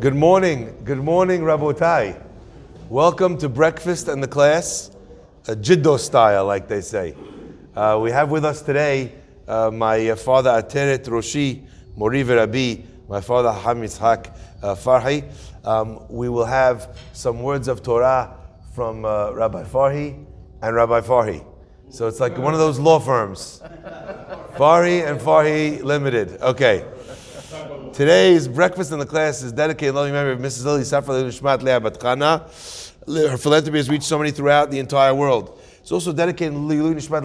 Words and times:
Good 0.00 0.14
morning. 0.14 0.76
Good 0.84 1.02
morning, 1.02 1.40
Rabotai. 1.40 2.24
Welcome 2.88 3.36
to 3.38 3.48
breakfast 3.48 4.06
and 4.06 4.22
the 4.22 4.28
class, 4.28 4.92
a 5.48 5.56
Jiddo 5.56 5.98
style, 5.98 6.46
like 6.46 6.68
they 6.68 6.82
say. 6.82 7.16
Uh, 7.74 7.98
we 8.00 8.12
have 8.12 8.30
with 8.30 8.44
us 8.44 8.62
today 8.62 9.12
uh, 9.48 9.72
my 9.72 10.10
uh, 10.10 10.14
father 10.14 10.50
Ateret 10.50 11.04
Roshi, 11.06 11.66
Mori 11.96 12.22
Rabbi, 12.22 12.76
my 13.08 13.20
father 13.20 13.50
Ham 13.50 13.82
Yitzhak 13.82 14.32
uh, 14.62 14.76
Farhi. 14.76 15.28
Um, 15.64 16.06
we 16.08 16.28
will 16.28 16.46
have 16.46 16.96
some 17.12 17.42
words 17.42 17.66
of 17.66 17.82
Torah 17.82 18.36
from 18.76 19.04
uh, 19.04 19.32
Rabbi 19.32 19.64
Farhi 19.64 20.24
and 20.62 20.76
Rabbi 20.76 21.00
Farhi. 21.00 21.44
So 21.90 22.06
it's 22.06 22.20
like 22.20 22.38
one 22.38 22.52
of 22.52 22.60
those 22.60 22.78
law 22.78 23.00
firms. 23.00 23.60
Farhi 24.54 25.04
and 25.04 25.20
Farhi 25.20 25.82
Limited. 25.82 26.40
Okay. 26.40 26.86
Today's 27.92 28.48
breakfast 28.48 28.92
in 28.92 28.98
the 28.98 29.06
class 29.06 29.42
is 29.42 29.52
dedicated 29.52 29.90
in 29.90 29.94
loving 29.94 30.12
memory 30.12 30.32
of 30.32 30.38
Mrs. 30.38 30.64
Lily 30.64 30.82
Safra 30.82 31.22
Nishmat 31.22 31.62
Leah 31.62 31.80
Batkhana. 31.80 32.40
Her 33.30 33.36
philanthropy 33.36 33.78
has 33.78 33.88
reached 33.88 34.04
so 34.04 34.18
many 34.18 34.30
throughout 34.30 34.70
the 34.70 34.78
entire 34.78 35.14
world. 35.14 35.60
It's 35.80 35.92
also 35.92 36.12
dedicated 36.12 36.54
in 36.54 36.68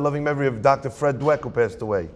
loving 0.03 0.23
memory 0.23 0.47
of 0.47 0.61
Dr. 0.61 0.89
Fred 0.89 1.19
Dweck, 1.19 1.41
who 1.41 1.49
passed 1.49 1.81
away. 1.81 2.09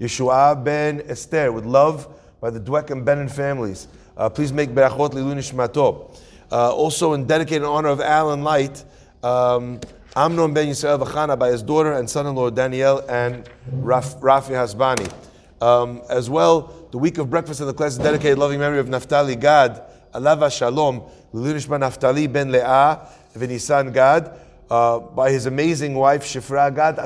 Yeshua 0.00 0.62
ben 0.62 1.02
Esther, 1.06 1.50
with 1.50 1.64
love 1.64 2.08
by 2.40 2.50
the 2.50 2.60
Dweck 2.60 2.90
and 2.90 3.04
Benin 3.04 3.28
families. 3.28 3.88
Uh, 4.16 4.28
please 4.28 4.52
make 4.52 4.70
berachot 4.70 5.12
Lilu. 5.12 6.20
Uh, 6.50 6.72
also 6.72 7.12
in 7.14 7.26
dedicated 7.26 7.64
honor 7.64 7.88
of 7.88 8.00
Alan 8.00 8.42
Light, 8.42 8.84
um, 9.22 9.80
Amnon 10.14 10.54
ben 10.54 10.68
Yisrael 10.68 11.04
Vachana 11.04 11.38
by 11.38 11.50
his 11.50 11.62
daughter 11.62 11.92
and 11.92 12.08
son-in-law 12.08 12.50
Daniel 12.50 13.04
and 13.08 13.48
Raf, 13.72 14.16
Rafi 14.20 14.52
Hasbani. 14.52 15.12
Um, 15.60 16.02
as 16.08 16.30
well, 16.30 16.72
the 16.90 16.98
week 16.98 17.18
of 17.18 17.28
breakfast 17.28 17.60
in 17.60 17.66
the 17.66 17.74
class 17.74 17.92
is 17.92 17.98
dedicated 17.98 18.38
loving 18.38 18.58
memory 18.58 18.78
of 18.78 18.86
Naftali 18.86 19.38
Gad, 19.38 19.82
Alava 20.14 20.50
Shalom, 20.50 21.02
Lilishma 21.34 21.78
Naftali 21.78 22.32
ben 22.32 22.50
Leah, 22.50 23.06
Venisan 23.36 23.92
Gad, 23.92 24.32
uh, 24.70 24.98
by 24.98 25.30
his 25.30 25.46
amazing 25.46 25.94
wife 25.94 26.24
Shifra 26.24 26.74
Gad, 26.74 26.98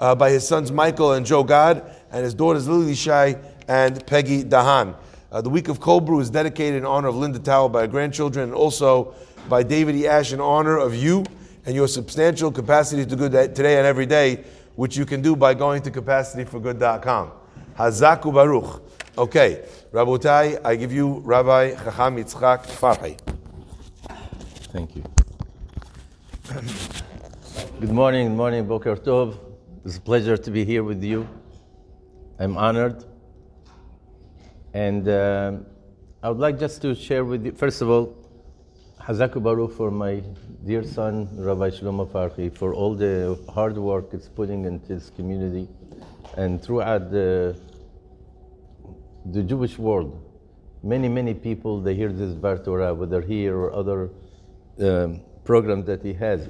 uh, 0.00 0.14
by 0.14 0.30
his 0.30 0.48
sons 0.48 0.72
Michael 0.72 1.12
and 1.12 1.24
Joe 1.24 1.44
Gad, 1.44 1.84
and 2.10 2.24
his 2.24 2.34
daughters 2.34 2.66
Lily 2.66 2.94
Shai 2.94 3.36
and 3.68 4.04
Peggy 4.06 4.42
Dahan. 4.42 4.96
Uh, 5.30 5.40
the 5.40 5.50
week 5.50 5.68
of 5.68 5.80
cold 5.80 6.04
brew 6.04 6.18
is 6.20 6.28
dedicated 6.28 6.74
in 6.76 6.84
honor 6.84 7.08
of 7.08 7.16
Linda 7.16 7.38
Towel 7.38 7.68
by 7.68 7.82
her 7.82 7.86
grandchildren 7.86 8.44
and 8.44 8.54
also 8.54 9.14
by 9.48 9.62
David 9.62 9.94
E. 9.94 10.06
Ash 10.06 10.32
in 10.32 10.40
honor 10.40 10.76
of 10.76 10.94
you 10.94 11.24
and 11.64 11.74
your 11.74 11.88
substantial 11.88 12.50
capacity 12.50 13.06
to 13.06 13.16
good 13.16 13.32
today 13.54 13.78
and 13.78 13.86
every 13.86 14.06
day, 14.06 14.44
which 14.74 14.96
you 14.96 15.04
can 15.04 15.22
do 15.22 15.36
by 15.36 15.54
going 15.54 15.82
to 15.82 15.90
capacityforgood.com. 15.90 17.32
Hazaku 17.76 18.32
Baruch. 18.32 18.82
Okay, 19.18 19.64
Rabotai, 19.92 20.60
I 20.64 20.76
give 20.76 20.92
you 20.92 21.20
Rabbi 21.24 21.72
Chacham 21.74 22.16
Yitzchak 22.16 22.66
Farhi. 22.66 23.18
Thank 24.72 24.96
you. 24.96 25.04
Good 27.80 27.90
morning, 27.90 28.28
good 28.28 28.36
morning, 28.36 28.66
Boker 28.66 28.96
Tov. 28.96 29.38
It's 29.84 29.96
a 29.96 30.00
pleasure 30.00 30.36
to 30.36 30.50
be 30.50 30.64
here 30.64 30.82
with 30.82 31.02
you. 31.02 31.28
I'm 32.38 32.56
honored. 32.56 33.04
And 34.72 35.08
uh, 35.08 35.58
I 36.22 36.30
would 36.30 36.38
like 36.38 36.58
just 36.58 36.80
to 36.82 36.94
share 36.94 37.24
with 37.24 37.44
you, 37.44 37.52
first 37.52 37.82
of 37.82 37.90
all, 37.90 38.16
Hazaku 39.06 39.42
Baruch 39.42 39.72
for 39.72 39.90
my 39.90 40.22
dear 40.64 40.84
son, 40.84 41.28
Rabbi 41.36 41.70
Shlomo 41.70 42.08
Farhi, 42.08 42.56
for 42.56 42.72
all 42.72 42.94
the 42.94 43.36
hard 43.52 43.76
work 43.76 44.10
it's 44.12 44.28
putting 44.28 44.64
into 44.64 44.94
this 44.94 45.10
community 45.10 45.66
and 46.36 46.62
throughout 46.62 47.10
the, 47.10 47.58
the 49.26 49.42
Jewish 49.42 49.76
world. 49.76 50.22
Many, 50.84 51.08
many 51.08 51.34
people, 51.34 51.80
they 51.80 51.96
hear 51.96 52.12
this 52.12 52.32
Bar 52.34 52.58
Torah, 52.58 52.94
whether 52.94 53.20
here 53.20 53.56
or 53.56 53.72
other 53.72 54.10
um, 54.78 55.20
programs 55.42 55.86
that 55.86 56.04
he 56.04 56.12
has. 56.12 56.48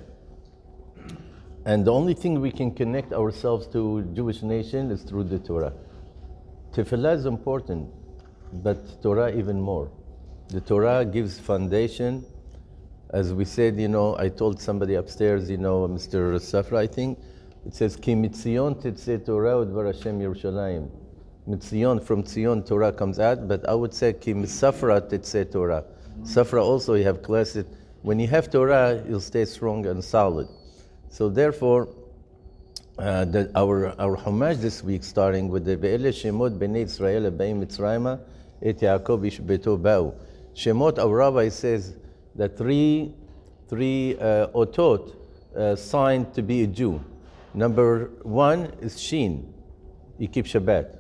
And 1.65 1.87
the 1.87 1.93
only 1.93 2.13
thing 2.13 2.39
we 2.39 2.51
can 2.51 2.75
connect 2.75 3.15
ourselves 3.15 3.67
to 3.69 4.03
Jewish 4.13 4.43
nation 4.43 4.91
is 4.91 5.05
through 5.05 5.25
the 5.25 5.39
Torah. 5.39 5.73
Tefillah 6.73 7.17
is 7.17 7.25
important, 7.25 7.89
but 8.53 9.03
Torah 9.03 9.35
even 9.35 9.59
more. 9.59 9.91
The 10.49 10.61
Torah 10.61 11.07
gives 11.07 11.41
foundation. 11.41 12.27
As 13.13 13.35
we 13.35 13.45
said, 13.45 13.79
you 13.79 13.89
know, 13.89 14.17
I 14.19 14.31
told 14.31 14.61
somebody 14.61 14.95
upstairs, 14.95 15.51
you 15.51 15.59
know, 15.59 15.87
Mr. 15.87 16.37
Safra, 16.37 16.79
I 16.79 16.87
think, 16.87 17.19
it 17.67 17.75
says, 17.75 17.95
Ki 17.95 18.15
mitzion 18.15 18.75
tetzeh 18.83 19.25
Torah 19.25 19.67
udvar 19.67 19.95
Hashem 19.95 20.19
Yerushalayim. 20.19 20.89
Mitzion, 21.47 22.03
from 22.03 22.23
Tzion, 22.23 22.67
Torah 22.67 22.91
comes 22.91 23.19
out, 23.19 23.47
but 23.47 23.69
I 23.69 23.75
would 23.75 23.93
say, 23.93 24.15
Ki 24.15 24.33
misafra 24.33 25.01
tetzeh 25.01 25.53
Torah. 25.53 25.85
Safra 26.23 26.63
also, 26.63 26.95
you 26.95 27.05
have 27.05 27.23
classed 27.23 27.67
When 28.01 28.19
you 28.19 28.29
have 28.29 28.51
Torah, 28.51 29.05
you'll 29.07 29.21
stay 29.21 29.45
strong 29.45 29.85
and 29.87 30.03
solid. 30.03 30.49
So 31.11 31.29
therefore, 31.29 31.89
uh, 32.99 33.27
the, 33.27 33.51
our 33.55 33.95
our 34.01 34.17
homage 34.17 34.59
this 34.59 34.83
week, 34.83 35.05
starting 35.05 35.49
with 35.49 35.65
the 35.65 35.77
Ve'ele 35.77 36.13
Shemot 36.13 36.59
Bnei 36.59 36.85
Israel 36.85 37.31
Beim 37.31 37.65
Mitzrayma 37.65 38.21
Et 38.63 38.79
Yaakov 38.79 39.27
Ish 39.27 39.41
Beto 39.41 39.79
Ba'u. 39.79 40.15
Shemot, 40.55 40.99
our 40.99 41.15
rabbi 41.15 41.49
says 41.49 41.95
that 42.37 42.57
three 42.57 43.15
three 43.69 44.17
uh, 44.19 44.49
otot 44.49 45.15
uh, 45.57 45.77
signed 45.77 46.35
to 46.35 46.43
be 46.43 46.63
a 46.63 46.67
Jew. 46.67 47.03
Number 47.55 48.11
one 48.23 48.73
is 48.81 49.01
Shin. 49.01 49.53
You 50.19 50.29
keep 50.29 50.47
Shabbat. 50.47 50.99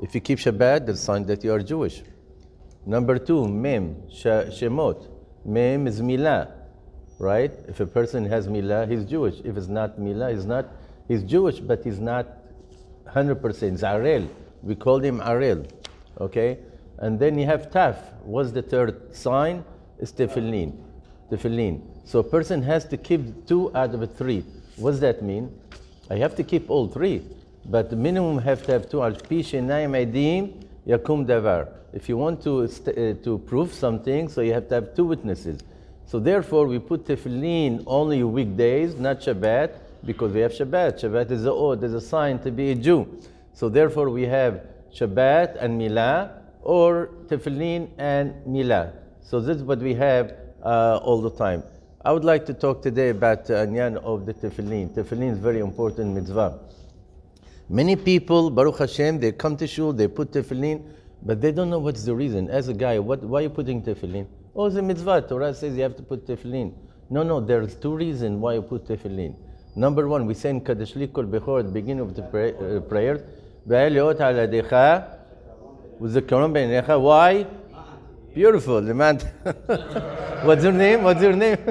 If 0.00 0.14
you 0.14 0.20
keep 0.20 0.38
Shabbat, 0.38 0.86
that's 0.86 1.00
a 1.00 1.04
sign 1.04 1.26
that 1.26 1.44
you 1.44 1.52
are 1.52 1.62
Jewish. 1.62 2.02
Number 2.84 3.18
two, 3.18 3.46
Mem, 3.46 4.02
Shemot. 4.10 5.08
Mem 5.44 5.86
is 5.86 6.00
Milah 6.00 6.62
right? 7.22 7.52
If 7.68 7.78
a 7.78 7.86
person 7.86 8.24
has 8.26 8.48
milah, 8.48 8.90
he's 8.90 9.04
Jewish. 9.04 9.40
If 9.44 9.56
it's 9.56 9.68
not 9.68 9.98
milah, 9.98 10.34
he's 10.34 10.44
not. 10.44 10.66
He's 11.06 11.22
Jewish, 11.22 11.60
but 11.60 11.84
he's 11.84 12.00
not 12.00 12.26
100%. 13.06 13.40
Zarel. 13.78 14.28
We 14.62 14.74
call 14.74 14.98
him 14.98 15.20
Arel. 15.20 15.68
Okay? 16.20 16.58
And 16.98 17.18
then 17.18 17.38
you 17.38 17.46
have 17.46 17.70
taf. 17.70 17.96
What's 18.24 18.50
the 18.50 18.62
third 18.62 19.14
sign? 19.14 19.64
Tefillin. 20.10 20.72
Tefillin. 21.30 21.80
So 22.04 22.18
a 22.18 22.24
person 22.24 22.62
has 22.62 22.84
to 22.86 22.96
keep 22.96 23.46
two 23.46 23.74
out 23.76 23.94
of 23.94 24.16
three. 24.16 24.44
What 24.76 24.92
does 24.92 25.00
that 25.00 25.22
mean? 25.22 25.56
I 26.10 26.16
have 26.16 26.34
to 26.36 26.42
keep 26.42 26.68
all 26.70 26.88
three. 26.88 27.22
But 27.66 27.90
the 27.90 27.96
minimum 27.96 28.38
have 28.38 28.64
to 28.66 28.72
have 28.72 28.90
two. 28.90 29.02
Al 29.02 29.12
pi 29.12 29.42
yakum 30.86 31.24
davar. 31.26 31.68
If 31.92 32.08
you 32.08 32.16
want 32.16 32.42
to, 32.42 32.64
uh, 32.64 33.22
to 33.22 33.38
prove 33.46 33.72
something, 33.72 34.28
so 34.28 34.40
you 34.40 34.52
have 34.54 34.68
to 34.68 34.74
have 34.74 34.94
two 34.96 35.04
witnesses. 35.04 35.60
So 36.06 36.18
therefore, 36.18 36.66
we 36.66 36.78
put 36.78 37.06
tefillin 37.06 37.84
only 37.86 38.22
weekdays, 38.24 38.94
not 38.96 39.20
Shabbat, 39.20 39.74
because 40.04 40.32
we 40.32 40.40
have 40.40 40.52
Shabbat. 40.52 41.00
Shabbat 41.00 41.30
is 41.30 41.46
a 41.46 41.52
is 41.86 41.94
a 41.94 42.00
sign 42.00 42.38
to 42.40 42.50
be 42.50 42.72
a 42.72 42.74
Jew. 42.74 43.06
So 43.54 43.68
therefore, 43.68 44.10
we 44.10 44.22
have 44.22 44.66
Shabbat 44.92 45.62
and 45.62 45.80
Milah, 45.80 46.32
or 46.62 47.10
tefillin 47.28 47.90
and 47.98 48.34
Milah. 48.46 49.01
So 49.22 49.40
this 49.40 49.56
is 49.56 49.62
what 49.62 49.78
we 49.78 49.94
have 49.94 50.34
uh, 50.62 51.00
all 51.02 51.20
the 51.20 51.30
time. 51.30 51.62
I 52.04 52.12
would 52.12 52.24
like 52.24 52.44
to 52.46 52.54
talk 52.54 52.82
today 52.82 53.10
about 53.10 53.46
the 53.46 53.54
anyan 53.54 53.96
of 53.98 54.26
the 54.26 54.34
tefillin. 54.34 54.90
Tefillin 54.94 55.32
is 55.32 55.38
very 55.38 55.60
important 55.60 56.14
mitzvah. 56.14 56.58
Many 57.68 57.96
people, 57.96 58.50
Baruch 58.50 58.78
Hashem, 58.78 59.20
they 59.20 59.32
come 59.32 59.56
to 59.56 59.66
shul, 59.66 59.92
they 59.92 60.08
put 60.08 60.32
tefillin, 60.32 60.82
but 61.22 61.40
they 61.40 61.52
don't 61.52 61.70
know 61.70 61.78
what's 61.78 62.04
the 62.04 62.14
reason. 62.14 62.50
As 62.50 62.68
a 62.68 62.74
guy, 62.74 62.98
what, 62.98 63.22
why 63.22 63.38
are 63.38 63.42
you 63.42 63.50
putting 63.50 63.82
tefillin? 63.82 64.26
Oh, 64.54 64.66
it's 64.66 64.76
a 64.76 64.82
mitzvah. 64.82 65.22
Torah 65.28 65.54
says 65.54 65.76
you 65.76 65.82
have 65.82 65.96
to 65.96 66.02
put 66.02 66.26
tefillin. 66.26 66.74
No, 67.08 67.22
no, 67.22 67.40
there's 67.40 67.76
two 67.76 67.94
reasons 67.94 68.38
why 68.38 68.54
you 68.54 68.62
put 68.62 68.86
tefillin. 68.86 69.34
Number 69.76 70.08
one, 70.08 70.26
we 70.26 70.34
say 70.34 70.50
in 70.50 70.60
Kadesh 70.60 70.96
Li 70.96 71.06
Kol 71.06 71.24
Bechor 71.24 71.60
at 71.60 71.66
the 71.66 71.72
beginning 71.72 72.00
of 72.00 72.14
the 72.14 72.22
pray, 72.22 72.52
uh, 72.52 72.80
Quran 76.00 77.00
Why? 77.00 77.46
Beautiful. 78.34 78.80
The 78.80 78.94
man. 78.94 79.18
What's 80.44 80.62
your 80.62 80.72
name? 80.72 81.02
What's 81.02 81.20
your 81.20 81.34
name? 81.34 81.58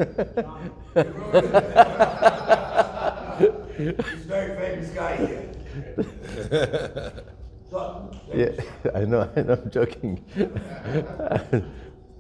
He's 3.78 3.88
a 3.88 4.28
very 4.28 4.56
famous 4.56 4.90
guy 4.92 5.16
here. 5.16 5.50
yeah, 8.34 8.52
I 8.94 9.06
know, 9.06 9.30
I 9.36 9.42
know, 9.42 9.54
I'm 9.54 9.72
joking. 9.72 10.24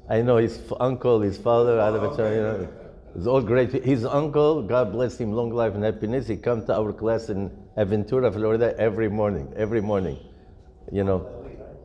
I 0.09 0.21
know 0.21 0.37
his 0.37 0.59
uncle, 0.79 1.21
his 1.21 1.37
father, 1.37 1.79
oh, 1.79 1.95
okay. 1.95 2.35
you 2.35 2.41
know, 2.41 2.67
it's 3.15 3.27
all 3.27 3.41
great. 3.41 3.71
His 3.71 4.05
uncle, 4.05 4.63
God 4.63 4.91
bless 4.91 5.17
him, 5.19 5.33
long 5.33 5.51
life 5.51 5.75
and 5.75 5.83
happiness. 5.83 6.27
He 6.27 6.37
comes 6.37 6.65
to 6.65 6.75
our 6.75 6.91
class 6.93 7.29
in 7.29 7.51
Aventura, 7.77 8.33
Florida, 8.33 8.73
every 8.79 9.09
morning. 9.09 9.53
Every 9.55 9.81
morning, 9.81 10.17
you 10.91 11.03
know. 11.03 11.29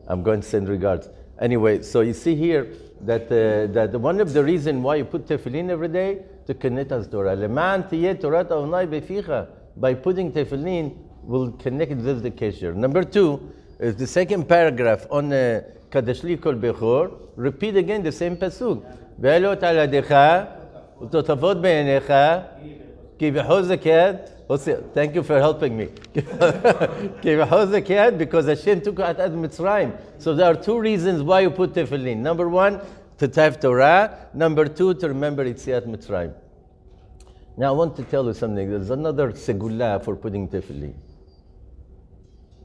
I'm 0.07 0.23
going 0.23 0.41
to 0.41 0.47
send 0.47 0.69
regards. 0.69 1.09
Anyway, 1.39 1.81
so 1.81 2.01
you 2.01 2.13
see 2.13 2.35
here 2.35 2.67
that 3.01 3.25
uh, 3.25 3.71
that 3.71 3.99
one 3.99 4.19
of 4.19 4.33
the 4.33 4.43
reasons 4.43 4.81
why 4.81 4.95
you 4.95 5.05
put 5.05 5.27
tefillin 5.27 5.69
every 5.69 5.87
day 5.87 6.23
to 6.47 6.53
connect 6.53 6.91
us 6.91 7.05
to 7.07 7.11
Torah. 7.11 7.35
By 9.77 9.93
putting 9.93 10.31
tefillin, 10.31 10.95
will 11.23 11.51
connect 11.51 11.91
with 11.91 12.23
the 12.23 12.31
kesher. 12.31 12.73
Number 12.73 13.03
two, 13.03 13.51
is 13.79 13.95
the 13.95 14.07
second 14.07 14.47
paragraph 14.47 15.05
on 15.11 15.31
uh, 15.31 15.61
Kadesh 15.91 16.23
li 16.23 16.37
kol 16.37 16.55
bechor, 16.55 17.11
repeat 17.35 17.75
again 17.75 18.01
the 18.01 18.11
same 18.11 18.37
pasuk. 18.37 18.83
Utotavot 20.99 21.61
be'enecha, 21.61 22.86
ki 23.17 23.31
yad, 23.31 24.93
Thank 24.93 25.15
you 25.15 25.23
for 25.23 25.39
helping 25.39 25.75
me. 25.75 25.89
A 26.15 27.81
kid 27.81 28.17
because 28.17 28.45
Hashem 28.45 28.81
took 28.81 28.99
out 28.99 29.19
Ad 29.19 29.33
Mitzrayim. 29.33 29.99
So 30.19 30.33
there 30.33 30.45
are 30.45 30.55
two 30.55 30.79
reasons 30.79 31.21
why 31.21 31.41
you 31.41 31.51
put 31.51 31.73
tefillin. 31.73 32.17
Number 32.17 32.47
one, 32.47 32.79
to 33.17 33.27
have 33.35 33.59
Torah. 33.59 34.29
Number 34.33 34.65
two, 34.65 34.93
to 34.95 35.07
remember 35.09 35.43
Yetziat 35.43 35.85
Mitzrayim. 35.85 36.33
Now 37.57 37.69
I 37.69 37.71
want 37.71 37.95
to 37.97 38.03
tell 38.03 38.25
you 38.25 38.33
something. 38.33 38.69
There's 38.69 38.89
another 38.89 39.31
segula 39.31 40.03
for 40.03 40.15
putting 40.15 40.47
tefillin. 40.47 40.93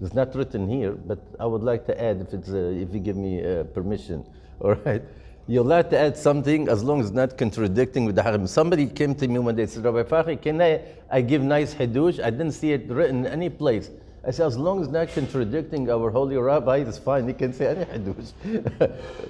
It's 0.01 0.15
not 0.15 0.35
written 0.35 0.69
here, 0.69 0.93
but 0.93 1.21
I 1.41 1.47
would 1.47 1.63
like 1.63 1.87
to 1.87 2.01
add 2.01 2.21
if, 2.21 2.35
it's, 2.35 2.51
uh, 2.51 2.57
if 2.57 2.93
you 2.93 3.01
give 3.01 3.17
me 3.17 3.45
uh, 3.45 3.65
permission. 3.65 4.25
All 4.61 4.75
right? 4.75 5.03
You're 5.49 5.65
allowed 5.65 5.91
to 5.91 5.99
add 5.99 6.17
something 6.17 6.69
as 6.69 6.85
long 6.85 7.01
as 7.01 7.11
not 7.11 7.37
contradicting 7.37 8.05
with 8.05 8.15
the 8.15 8.23
haram. 8.23 8.47
Somebody 8.47 8.87
came 8.87 9.15
to 9.17 9.27
me 9.27 9.41
one 9.41 9.57
day 9.57 9.63
and 9.63 9.71
said, 9.71 9.85
Rabbi 9.85 10.03
Farhi, 10.05 10.41
can 10.41 10.63
I, 10.63 10.81
I 11.11 11.21
give 11.21 11.43
nice 11.43 11.75
hadush? 11.75 12.23
I 12.23 12.31
didn't 12.31 12.53
see 12.53 12.73
it 12.73 12.89
written 12.89 13.27
any 13.27 13.51
place. 13.51 13.91
I 14.25 14.31
said, 14.31 14.47
as 14.47 14.57
long 14.57 14.81
as 14.83 14.89
not 14.89 15.09
contradicting 15.09 15.91
our 15.91 16.11
holy 16.11 16.37
rabbi, 16.37 16.79
it's 16.79 16.97
fine. 16.97 17.27
He 17.27 17.35
can 17.35 17.53
say 17.53 17.67
any 17.67 17.85
hadush. 17.87 18.33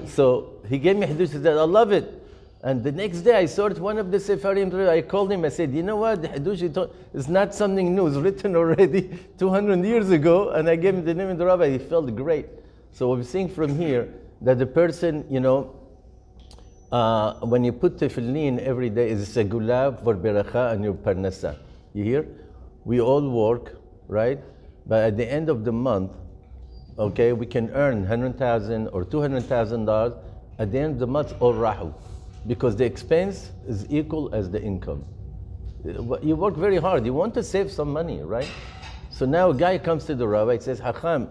so 0.08 0.50
he 0.68 0.78
gave 0.78 0.96
me 0.96 1.06
hadush. 1.06 1.32
He 1.32 1.42
said, 1.42 1.56
I 1.56 1.64
love 1.64 1.92
it. 1.92 2.22
And 2.64 2.84
the 2.84 2.92
next 2.92 3.22
day 3.22 3.34
I 3.34 3.46
saw 3.46 3.66
it, 3.66 3.78
one 3.78 3.98
of 3.98 4.12
the 4.12 4.18
Sefarim, 4.18 4.88
I 4.88 5.02
called 5.02 5.32
him, 5.32 5.44
I 5.44 5.48
said, 5.48 5.72
you 5.72 5.82
know 5.82 5.96
what, 5.96 6.22
the 6.22 6.28
Hadush 6.28 6.90
is 7.12 7.26
not 7.28 7.52
something 7.52 7.92
new, 7.92 8.06
it's 8.06 8.16
written 8.16 8.54
already 8.54 9.18
200 9.38 9.84
years 9.84 10.10
ago, 10.10 10.50
and 10.50 10.68
I 10.68 10.76
gave 10.76 10.94
him 10.94 11.04
the 11.04 11.12
name 11.12 11.28
of 11.28 11.38
the 11.38 11.46
rabbi, 11.46 11.70
he 11.70 11.78
felt 11.78 12.14
great. 12.14 12.46
So 12.92 13.10
we're 13.10 13.24
seeing 13.24 13.48
from 13.48 13.76
here 13.76 14.14
that 14.42 14.60
the 14.60 14.66
person, 14.66 15.24
you 15.28 15.40
know, 15.40 15.74
uh, 16.92 17.34
when 17.40 17.64
you 17.64 17.72
put 17.72 17.96
tefillin 17.96 18.58
every 18.58 18.90
day, 18.90 19.08
is 19.08 19.36
a 19.36 19.44
segula 19.44 20.02
for 20.04 20.14
beracha 20.14 20.72
and 20.72 20.84
your 20.84 20.92
parnasa. 20.92 21.56
You 21.94 22.04
hear? 22.04 22.28
We 22.84 23.00
all 23.00 23.28
work, 23.28 23.78
right? 24.08 24.38
But 24.86 25.04
at 25.04 25.16
the 25.16 25.30
end 25.30 25.48
of 25.48 25.64
the 25.64 25.72
month, 25.72 26.12
okay, 26.98 27.32
we 27.32 27.46
can 27.46 27.70
earn 27.70 28.00
100000 28.06 28.88
or 28.88 29.04
$200,000 29.04 30.18
at 30.58 30.70
the 30.70 30.78
end 30.78 30.92
of 30.94 30.98
the 30.98 31.06
month, 31.06 31.34
all 31.40 31.54
rahu. 31.54 31.94
Because 32.46 32.76
the 32.76 32.84
expense 32.84 33.52
is 33.66 33.86
equal 33.88 34.34
as 34.34 34.50
the 34.50 34.60
income. 34.60 35.04
You 36.22 36.36
work 36.36 36.56
very 36.56 36.76
hard. 36.76 37.06
You 37.06 37.14
want 37.14 37.34
to 37.34 37.42
save 37.42 37.70
some 37.72 37.92
money, 37.92 38.22
right? 38.22 38.48
So 39.10 39.24
now 39.24 39.50
a 39.50 39.54
guy 39.54 39.78
comes 39.78 40.04
to 40.06 40.14
the 40.14 40.28
rabbi, 40.28 40.58
says, 40.58 40.78
Hacham, 40.78 41.28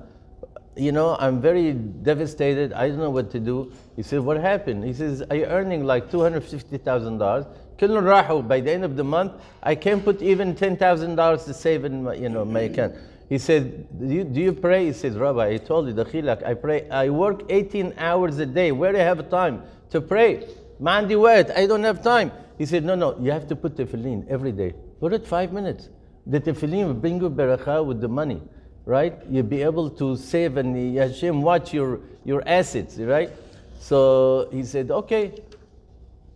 you 0.75 0.91
know, 0.91 1.17
I'm 1.19 1.41
very 1.41 1.73
devastated. 1.73 2.73
I 2.73 2.87
don't 2.87 2.97
know 2.97 3.09
what 3.09 3.29
to 3.31 3.39
do. 3.39 3.73
He 3.95 4.03
said, 4.03 4.21
What 4.21 4.37
happened? 4.37 4.83
He 4.83 4.93
says, 4.93 5.23
you 5.31 5.45
earning 5.45 5.85
like 5.85 6.09
$250,000? 6.09 8.47
By 8.47 8.59
the 8.59 8.71
end 8.71 8.83
of 8.83 8.95
the 8.95 9.03
month, 9.03 9.33
I 9.63 9.73
can't 9.75 10.03
put 10.03 10.21
even 10.21 10.53
$10,000 10.53 11.45
to 11.45 11.53
save 11.53 11.85
in 11.85 12.03
my, 12.03 12.13
you 12.13 12.29
know, 12.29 12.45
my 12.45 12.59
account. 12.61 12.93
He 13.27 13.39
said, 13.39 13.87
do 13.99 14.13
you, 14.13 14.23
do 14.23 14.39
you 14.39 14.53
pray? 14.53 14.85
He 14.85 14.93
said, 14.93 15.15
Rabbi, 15.15 15.53
I 15.53 15.57
told 15.57 15.87
you, 15.87 15.93
the 15.93 16.05
chilak, 16.05 16.45
I 16.45 16.53
pray. 16.53 16.87
I 16.89 17.09
work 17.09 17.43
18 17.49 17.95
hours 17.97 18.37
a 18.39 18.45
day. 18.45 18.71
Where 18.71 18.91
do 18.91 18.99
I 18.99 19.03
have 19.03 19.27
time 19.29 19.63
to 19.89 20.01
pray? 20.01 20.47
Mandi 20.79 21.15
wet, 21.15 21.57
I 21.57 21.65
don't 21.65 21.83
have 21.83 22.03
time. 22.03 22.31
He 22.57 22.65
said, 22.65 22.83
No, 22.83 22.95
no, 22.95 23.17
you 23.19 23.31
have 23.31 23.47
to 23.47 23.55
put 23.55 23.75
tefillin 23.75 24.27
every 24.27 24.51
day. 24.51 24.75
Put 24.99 25.13
it 25.13 25.25
five 25.25 25.51
minutes. 25.51 25.89
The 26.27 26.39
tefillin 26.39 26.85
will 26.85 26.93
bring 26.93 27.19
you 27.19 27.29
barakah 27.29 27.83
with 27.83 27.99
the 27.99 28.07
money 28.07 28.41
right? 28.85 29.13
You'll 29.29 29.43
be 29.43 29.61
able 29.61 29.89
to 29.91 30.17
save 30.17 30.57
and 30.57 30.97
Hashem 30.97 31.41
watch 31.41 31.73
your, 31.73 31.99
your 32.25 32.43
assets, 32.47 32.97
right? 32.97 33.31
So 33.81 34.47
he 34.51 34.63
said, 34.63 34.91
okay. 34.91 35.33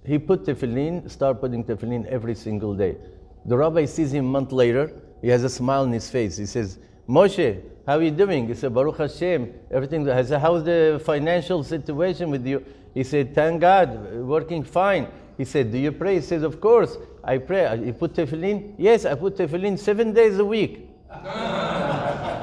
He 0.04 0.18
put 0.18 0.46
tefillin, 0.46 1.10
start 1.10 1.40
putting 1.40 1.64
tefillin 1.64 2.06
every 2.08 2.34
single 2.34 2.74
day. 2.74 2.98
The 3.46 3.56
rabbi 3.56 3.86
sees 3.86 4.12
him 4.14 4.26
a 4.26 4.30
month 4.30 4.52
later. 4.52 4.92
He 5.22 5.30
has 5.30 5.44
a 5.44 5.50
smile 5.50 5.84
on 5.84 5.92
his 5.92 6.10
face. 6.10 6.38
He 6.38 6.48
says, 6.48 6.80
Moshe, 7.08 7.62
how 7.86 7.98
are 7.98 8.02
you 8.02 8.10
doing? 8.10 8.48
He 8.48 8.56
said, 8.56 8.74
Baruch 8.74 8.98
Hashem, 8.98 9.54
everything. 9.70 10.10
I 10.10 10.24
said, 10.24 10.42
how's 10.42 10.64
the 10.64 11.00
financial 11.06 11.64
situation 11.64 12.32
with 12.32 12.48
you? 12.48 12.66
He 12.96 13.04
said, 13.04 13.36
thank 13.36 13.62
God, 13.62 14.16
working 14.16 14.64
fine. 14.64 15.08
He 15.38 15.46
said, 15.46 15.72
do 15.72 15.78
you 15.78 15.92
pray? 15.92 16.16
He 16.16 16.22
says, 16.22 16.42
of 16.42 16.60
course, 16.60 16.98
I 17.24 17.38
pray. 17.38 17.66
Uh, 17.66 17.76
you 17.76 17.94
put 17.94 18.14
tefillin? 18.14 18.74
Yes, 18.80 19.06
I 19.06 19.14
put 19.14 19.38
tefillin 19.38 19.78
seven 19.78 20.14
days 20.14 20.40
a 20.40 20.46
week. 20.46 20.90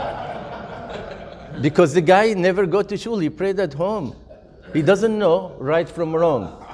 Because 1.61 1.93
the 1.95 2.01
guy 2.01 2.33
never 2.33 2.67
go 2.67 2.83
to 2.83 2.97
shul, 2.97 3.19
he 3.19 3.31
prayed 3.31 3.61
at 3.61 3.75
home. 3.75 4.17
He 4.73 4.81
doesn't 4.81 5.19
know 5.19 5.55
right 5.59 5.89
from 5.89 6.15
wrong. 6.15 6.65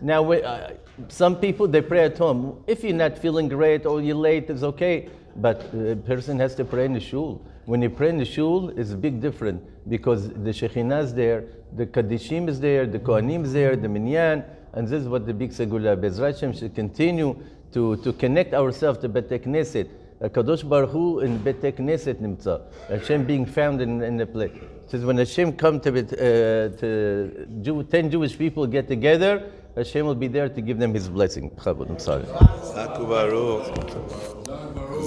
Now, 0.00 0.32
uh, 0.32 0.70
some 1.08 1.36
people, 1.36 1.68
they 1.68 1.82
pray 1.82 2.04
at 2.04 2.16
home. 2.16 2.64
If 2.66 2.82
you're 2.82 2.94
not 2.94 3.18
feeling 3.18 3.48
great 3.48 3.84
or 3.84 4.00
you're 4.00 4.16
late, 4.16 4.48
it's 4.48 4.62
okay. 4.62 5.10
But 5.36 5.72
a 5.74 5.96
person 5.96 6.38
has 6.38 6.54
to 6.56 6.64
pray 6.64 6.86
in 6.86 6.92
the 6.92 7.00
shul. 7.00 7.44
When 7.66 7.82
you 7.82 7.90
pray 7.90 8.08
in 8.08 8.18
the 8.18 8.24
shul, 8.24 8.70
it's 8.70 8.92
a 8.92 8.96
big 8.96 9.20
difference 9.20 9.62
because 9.88 10.28
the 10.28 10.50
Shekhinah 10.50 11.04
is 11.04 11.14
there, 11.14 11.44
the 11.76 11.86
Kadishim 11.86 12.48
is 12.48 12.58
there, 12.58 12.86
the 12.86 12.98
Kohanim 12.98 13.44
is 13.44 13.52
there, 13.52 13.76
the 13.76 13.88
Minyan, 13.88 14.44
and 14.72 14.88
this 14.88 15.02
is 15.02 15.08
what 15.08 15.26
the 15.26 15.34
big 15.34 15.50
Segula 15.50 15.96
Bezrat 15.96 16.58
should 16.58 16.74
continue 16.74 17.36
to, 17.72 17.96
to 17.96 18.12
connect 18.14 18.54
ourselves 18.54 18.98
to 19.00 19.08
Bet 19.08 19.28
Knesset. 19.28 19.88
Kadosh 20.20 20.68
Baruch 20.68 20.90
Hu 20.90 21.20
in 21.20 21.38
Bet 21.38 21.60
Knesset 21.60 22.14
nimtza. 22.14 22.62
Hashem 22.88 23.24
being 23.24 23.46
found 23.46 23.80
in, 23.80 24.02
in 24.02 24.16
the 24.16 24.26
place. 24.26 24.52
Says 24.92 25.06
when 25.06 25.16
Hashem 25.16 25.54
come 25.54 25.80
to, 25.80 25.90
uh, 25.90 26.76
to 26.78 27.46
Jew, 27.62 27.82
ten 27.82 28.10
Jewish 28.10 28.36
people 28.36 28.66
get 28.66 28.88
together, 28.88 29.50
Hashem 29.74 30.04
will 30.04 30.14
be 30.14 30.28
there 30.28 30.50
to 30.50 30.60
give 30.60 30.78
them 30.78 30.92
His 30.92 31.08
blessing. 31.08 31.50
I'm 31.64 31.98
sorry. 31.98 32.24
Zaku 32.24 33.08
Baruch. 33.08 33.74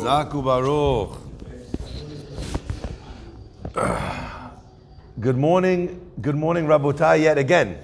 Zaku 0.01 0.43
Baruch. 0.43 1.21
Good 5.19 5.37
morning, 5.37 6.01
good 6.19 6.35
morning, 6.35 6.65
Rabotai, 6.65 7.21
yet 7.21 7.37
again. 7.37 7.77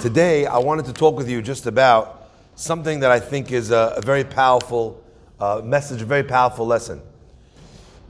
Today, 0.00 0.46
I 0.46 0.58
wanted 0.58 0.84
to 0.84 0.92
talk 0.92 1.16
with 1.16 1.28
you 1.28 1.42
just 1.42 1.66
about 1.66 2.30
something 2.54 3.00
that 3.00 3.10
I 3.10 3.18
think 3.18 3.50
is 3.50 3.72
a, 3.72 3.94
a 3.96 4.02
very 4.02 4.22
powerful 4.22 5.02
uh, 5.40 5.62
message, 5.64 6.00
a 6.00 6.04
very 6.06 6.22
powerful 6.22 6.64
lesson. 6.64 7.02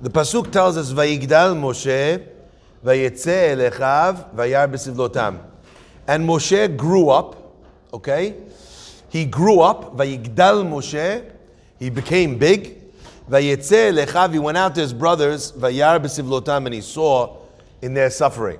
The 0.02 0.10
pasuk 0.10 0.50
tells 0.50 0.76
us, 0.76 0.93
"Vayigdal 0.93 1.54
Moshe, 1.56 2.26
vayetze 2.84 3.54
elechav, 3.54 4.34
vayar 4.34 4.69
besivlotam." 4.69 5.38
And 6.08 6.29
Moshe 6.29 6.76
grew 6.76 7.08
up. 7.08 7.36
Okay, 7.94 8.34
he 9.10 9.24
grew 9.24 9.60
up. 9.60 9.96
Vayigdal 9.96 10.67
Moshe, 10.69 11.22
he 11.79 11.88
became 11.88 12.36
big. 12.36 12.82
Vayetze 13.31 13.93
elechav, 13.93 14.32
he 14.32 14.41
went 14.41 14.58
out 14.58 14.74
to 14.74 14.81
his 14.81 14.93
brothers. 14.93 15.53
Vayar 15.53 16.00
besivlotam, 16.00 16.67
and 16.67 16.74
he 16.74 16.81
saw 16.81 17.36
in 17.81 17.94
their 17.94 18.10
suffering. 18.10 18.58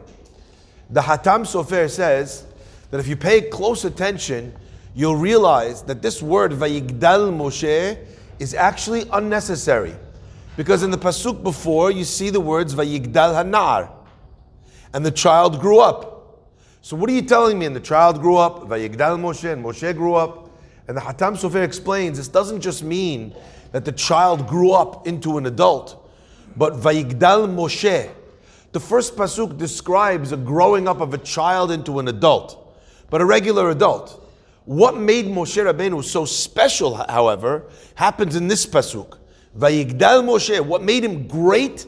The 0.91 1.01
Hatam 1.01 1.43
Sofer 1.45 1.91
says 1.91 2.45
that 2.93 3.01
if 3.01 3.09
you 3.09 3.17
pay 3.17 3.41
close 3.41 3.85
attention, 3.85 4.55
you'll 4.95 5.17
realize 5.17 5.83
that 5.83 6.03
this 6.03 6.23
word 6.23 6.53
Vayigdal 6.53 7.37
Moshe 7.37 7.99
is 8.39 8.55
actually 8.55 9.09
unnecessary. 9.13 9.97
Because 10.57 10.83
in 10.83 10.91
the 10.91 10.99
Pasuk 10.99 11.43
before, 11.43 11.91
you 11.91 12.05
see 12.05 12.31
the 12.31 12.41
words 12.41 12.75
Vayigdal 12.75 13.13
Hanar. 13.13 13.91
And 14.93 15.05
the 15.05 15.11
child 15.11 15.61
grew 15.61 15.81
up. 15.81 16.13
So 16.83 16.97
what 16.97 17.09
are 17.09 17.13
you 17.13 17.23
telling 17.23 17.59
me? 17.59 17.67
And 17.67 17.75
the 17.75 17.81
child 17.81 18.21
grew 18.21 18.37
up, 18.37 18.69
Vayigdal 18.69 19.19
Moshe, 19.19 19.51
and 19.51 19.65
Moshe 19.65 19.97
grew 19.97 20.15
up. 20.15 20.51
And 20.89 20.97
the 20.97 21.01
Hatam 21.01 21.37
Sofer 21.37 21.63
explains 21.63 22.19
this 22.19 22.29
doesn't 22.29 22.61
just 22.61 22.83
mean 22.83 23.35
that 23.71 23.85
the 23.85 23.93
child 23.93 24.47
grew 24.47 24.73
up 24.73 25.07
into 25.07 25.39
an 25.39 25.47
adult, 25.47 26.11
but 26.57 26.75
Vayigdal 26.75 27.49
Moshe. 27.55 28.11
The 28.73 28.81
first 28.81 29.17
Pasuk 29.17 29.57
describes 29.57 30.33
a 30.33 30.37
growing 30.37 30.89
up 30.89 31.01
of 31.01 31.15
a 31.15 31.19
child 31.19 31.71
into 31.71 31.99
an 31.99 32.09
adult, 32.09 32.77
but 33.11 33.21
a 33.21 33.25
regular 33.25 33.71
adult. 33.71 34.19
What 34.65 34.97
made 34.97 35.27
Moshe 35.27 35.63
Rabbeinu 35.63 36.03
so 36.05 36.25
special, 36.25 36.95
however, 36.95 37.65
happens 37.95 38.37
in 38.37 38.49
this 38.49 38.67
pasuk. 38.67 39.19
Vayigdal 39.57 40.25
Moshe. 40.25 40.61
What 40.61 40.83
made 40.83 41.05
him 41.05 41.27
great? 41.27 41.87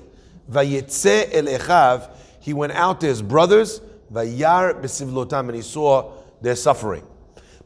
Vayetze 0.51 1.29
el 1.33 1.45
echav. 1.45 2.11
He 2.41 2.53
went 2.53 2.73
out 2.73 3.01
to 3.01 3.07
his 3.07 3.23
brothers. 3.23 3.81
Vayar 4.13 4.81
besivlotam, 4.81 5.49
and 5.49 5.55
he 5.55 5.63
saw 5.63 6.13
their 6.43 6.57
suffering. 6.57 7.07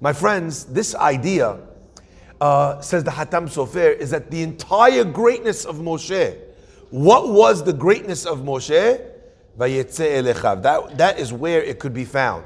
My 0.00 0.12
friends, 0.12 0.64
this 0.64 0.94
idea 0.94 1.58
uh, 2.40 2.80
says 2.80 3.02
the 3.02 3.10
Hatam 3.10 3.48
Sofer 3.48 3.96
is 3.98 4.10
that 4.10 4.30
the 4.30 4.42
entire 4.42 5.04
greatness 5.04 5.64
of 5.64 5.76
Moshe. 5.76 6.38
What 6.90 7.28
was 7.28 7.64
the 7.64 7.72
greatness 7.72 8.24
of 8.24 8.38
Moshe? 8.38 9.04
Vayetze 9.58 10.18
el 10.18 10.32
echav. 10.32 10.62
That 10.62 10.96
that 10.98 11.18
is 11.18 11.32
where 11.32 11.62
it 11.62 11.80
could 11.80 11.92
be 11.92 12.04
found. 12.04 12.44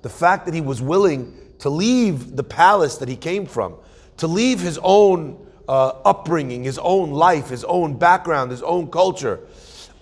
The 0.00 0.08
fact 0.08 0.46
that 0.46 0.54
he 0.54 0.62
was 0.62 0.80
willing 0.80 1.38
to 1.58 1.68
leave 1.68 2.36
the 2.36 2.44
palace 2.44 2.96
that 2.98 3.08
he 3.08 3.16
came 3.16 3.46
from, 3.46 3.76
to 4.16 4.26
leave 4.26 4.60
his 4.60 4.78
own 4.82 5.46
uh, 5.68 5.88
upbringing, 6.04 6.64
his 6.64 6.78
own 6.78 7.10
life, 7.10 7.48
his 7.48 7.64
own 7.64 7.96
background, 7.96 8.50
his 8.50 8.62
own 8.62 8.90
culture, 8.90 9.40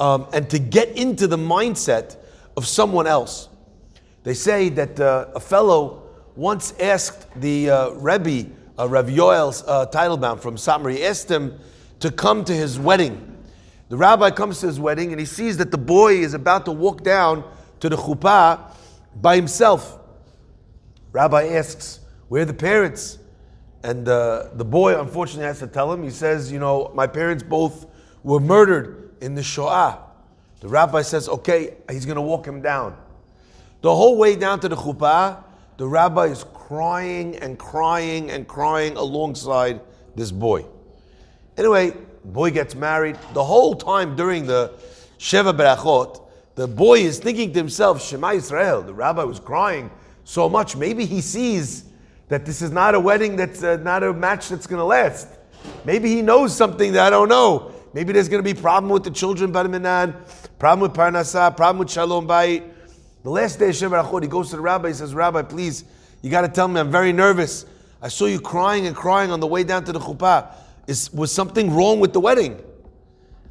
um, 0.01 0.27
and 0.33 0.49
to 0.51 0.59
get 0.59 0.97
into 0.97 1.27
the 1.27 1.37
mindset 1.37 2.17
of 2.57 2.67
someone 2.67 3.07
else. 3.07 3.49
They 4.25 4.35
say 4.35 4.69
that 4.71 5.01
uh, 5.01 5.29
a 5.35 5.41
fellow 5.41 6.03
once 6.37 6.75
asked 6.81 7.29
the 7.41 7.71
uh, 7.71 7.91
Rebbe, 7.91 8.51
uh, 8.79 8.89
Rav 8.89 9.07
Yoel 9.07 9.63
uh, 9.67 9.87
Teitelbaum 9.87 10.41
from 10.41 10.57
Satmar, 10.57 10.93
he 10.93 11.05
asked 11.05 11.31
him 11.31 11.59
to 12.01 12.11
come 12.11 12.45
to 12.45 12.53
his 12.53 12.79
wedding. 12.79 13.29
The 13.89 13.97
rabbi 13.97 14.31
comes 14.31 14.61
to 14.61 14.67
his 14.67 14.81
wedding 14.81 15.11
and 15.13 15.21
he 15.21 15.27
sees 15.27 15.59
that 15.59 15.71
the 15.71 15.79
boy 15.79 16.15
is 16.15 16.33
about 16.33 16.65
to 16.65 16.73
walk 16.73 17.03
down 17.03 17.45
to 17.81 17.89
the 17.89 17.97
chuppah 17.97 18.59
by 19.21 19.37
himself. 19.37 19.99
Rabbi 21.13 21.49
asks, 21.49 22.01
Where 22.29 22.43
are 22.43 22.47
the 22.47 22.55
parents? 22.55 23.19
And 23.85 24.09
uh, 24.09 24.49
the 24.55 24.65
boy, 24.65 25.01
unfortunately, 25.01 25.47
has 25.47 25.59
to 25.59 25.67
tell 25.67 25.93
him. 25.93 26.03
He 26.03 26.11
says, 26.11 26.53
You 26.53 26.59
know, 26.59 26.91
my 26.95 27.07
parents 27.07 27.43
both 27.43 27.87
were 28.23 28.41
murdered 28.41 29.11
in 29.21 29.35
the 29.35 29.43
Shoah. 29.43 29.99
The 30.61 30.69
rabbi 30.69 31.03
says, 31.03 31.29
Okay, 31.29 31.75
he's 31.91 32.07
going 32.07 32.17
to 32.17 32.23
walk 32.23 32.47
him 32.47 32.63
down. 32.63 32.97
The 33.81 33.95
whole 33.95 34.17
way 34.17 34.37
down 34.37 34.61
to 34.61 34.69
the 34.69 34.77
chuppah, 34.77 35.43
the 35.77 35.89
rabbi 35.89 36.27
is 36.27 36.45
crying 36.55 37.37
and 37.37 37.59
crying 37.59 38.31
and 38.31 38.47
crying 38.47 38.97
alongside 38.97 39.81
this 40.15 40.31
boy. 40.31 40.65
Anyway, 41.57 41.97
boy 42.25 42.51
gets 42.53 42.77
married. 42.77 43.19
The 43.35 43.43
whole 43.43 43.75
time 43.75 44.15
during 44.15 44.47
the 44.47 44.73
Sheva 45.19 45.57
Berachot, 45.57 46.23
the 46.55 46.69
boy 46.69 47.01
is 47.01 47.19
thinking 47.19 47.53
to 47.53 47.59
himself, 47.59 48.07
Shema 48.07 48.33
Israel. 48.33 48.83
The 48.83 48.95
rabbi 48.95 49.25
was 49.25 49.41
crying 49.41 49.91
so 50.25 50.49
much. 50.49 50.77
Maybe 50.77 51.05
he 51.05 51.21
sees 51.21 51.85
that 52.33 52.47
this 52.47 52.63
is 52.63 52.71
not 52.71 52.95
a 52.95 53.01
wedding 53.01 53.37
that's 53.37 53.63
uh, 53.63 53.77
not 53.83 54.03
a 54.03 54.11
match 54.11 54.49
that's 54.49 54.67
going 54.67 54.79
to 54.79 54.87
last. 54.87 55.29
Maybe 55.85 56.09
he 56.09 56.23
knows 56.23 56.57
something 56.57 56.93
that 56.93 57.09
I 57.09 57.11
don't 57.11 57.29
know. 57.29 57.73
Maybe 57.93 58.15
there's 58.15 58.31
going 58.31 58.43
to 58.43 58.55
be 58.55 58.59
problem 58.59 58.91
with 58.91 59.05
the 59.05 59.11
children, 59.11 59.53
Barminan, 59.53 60.17
problem 60.59 60.81
with 60.81 60.97
Parnasah, 60.99 61.55
problem 61.55 61.81
with 61.81 61.91
Shalom 61.91 62.27
Bayit. 62.27 62.67
The 63.23 63.29
last 63.29 63.59
day 63.59 63.69
of 63.69 63.75
Sheva 63.75 64.03
Berachot, 64.03 64.23
he 64.23 64.29
goes 64.31 64.49
to 64.49 64.57
the 64.57 64.63
rabbi. 64.63 64.89
He 64.89 64.95
says, 64.95 65.15
Rabbi, 65.15 65.43
please, 65.43 65.85
you 66.23 66.31
got 66.31 66.41
to 66.41 66.49
tell 66.49 66.69
me 66.69 66.81
I'm 66.81 66.91
very 66.91 67.13
nervous. 67.13 67.67
I 68.01 68.09
saw 68.09 68.25
you 68.25 68.41
crying 68.41 68.87
and 68.87 68.97
crying 68.97 69.31
on 69.31 69.41
the 69.41 69.47
way 69.47 69.63
down 69.63 69.85
to 69.85 69.93
the 69.93 70.01
chuppah. 70.01 70.55
Is, 70.87 71.13
was 71.13 71.31
something 71.31 71.71
wrong 71.71 72.01
with 72.01 72.15
the 72.15 72.21
wedding? 72.21 72.59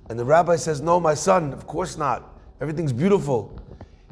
And 0.10 0.18
the 0.18 0.26
rabbi 0.26 0.56
says, 0.56 0.82
No, 0.82 1.00
my 1.00 1.14
son, 1.14 1.54
of 1.54 1.68
course 1.68 1.98
not. 1.98 2.36
Everything's 2.60 2.94
beautiful. 2.94 3.62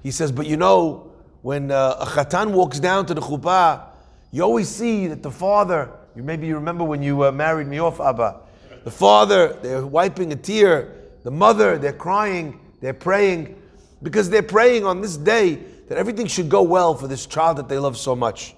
He 0.04 0.12
says, 0.12 0.32
But 0.32 0.46
you 0.46 0.58
know, 0.58 1.12
when 1.42 1.72
uh, 1.72 1.96
a 2.02 2.06
chatan 2.06 2.52
walks 2.52 2.80
down 2.80 3.08
to 3.08 3.16
the 3.16 3.22
chuppah, 3.22 3.89
you 4.32 4.44
always 4.44 4.70
see 4.70 5.08
that 5.08 5.24
the 5.24 5.32
father, 5.32 5.92
you 6.16 6.24
maybe 6.24 6.48
you 6.48 6.56
remember 6.56 6.84
when 6.84 7.02
you 7.02 7.24
uh, 7.24 7.32
married 7.32 7.68
me 7.68 7.80
off, 7.80 8.00
Abba. 8.00 8.42
The 8.84 8.92
father, 8.92 9.54
they're 9.62 9.86
wiping 9.86 10.32
a 10.32 10.36
tear. 10.36 10.96
The 11.24 11.32
mother, 11.32 11.78
they're 11.78 11.92
crying, 11.92 12.60
they're 12.80 12.94
praying, 12.94 13.62
because 14.02 14.30
they're 14.30 14.42
praying 14.42 14.86
on 14.86 15.02
this 15.02 15.18
day 15.18 15.56
that 15.90 15.98
everything 15.98 16.28
should 16.28 16.50
go 16.50 16.62
well 16.62 16.96
for 16.96 17.08
this 17.08 17.26
child 17.26 17.58
that 17.58 17.68
they 17.68 17.78
love 17.78 17.98
so 17.98 18.16
much. 18.16 18.56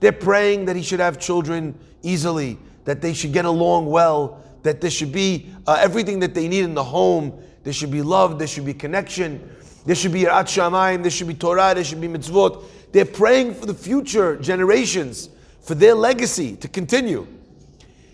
They're 0.00 0.12
praying 0.12 0.64
that 0.66 0.76
he 0.76 0.82
should 0.82 1.00
have 1.00 1.18
children 1.18 1.78
easily 2.02 2.58
that 2.88 3.02
they 3.02 3.12
should 3.12 3.34
get 3.34 3.44
along 3.44 3.84
well, 3.84 4.42
that 4.62 4.80
there 4.80 4.88
should 4.90 5.12
be 5.12 5.50
uh, 5.66 5.76
everything 5.78 6.20
that 6.20 6.34
they 6.34 6.48
need 6.48 6.64
in 6.64 6.72
the 6.72 6.82
home. 6.82 7.38
There 7.62 7.72
should 7.74 7.90
be 7.90 8.00
love, 8.00 8.38
there 8.38 8.48
should 8.48 8.64
be 8.64 8.72
connection, 8.72 9.46
there 9.84 9.94
should 9.94 10.12
be 10.12 10.22
Yirat 10.22 10.46
Shamayim, 10.46 11.02
there 11.02 11.10
should 11.10 11.28
be 11.28 11.34
Torah, 11.34 11.74
there 11.74 11.84
should 11.84 12.00
be 12.00 12.08
mitzvot. 12.08 12.64
They're 12.92 13.04
praying 13.04 13.54
for 13.54 13.66
the 13.66 13.74
future 13.74 14.36
generations, 14.36 15.28
for 15.60 15.74
their 15.74 15.94
legacy 15.94 16.56
to 16.56 16.68
continue. 16.68 17.26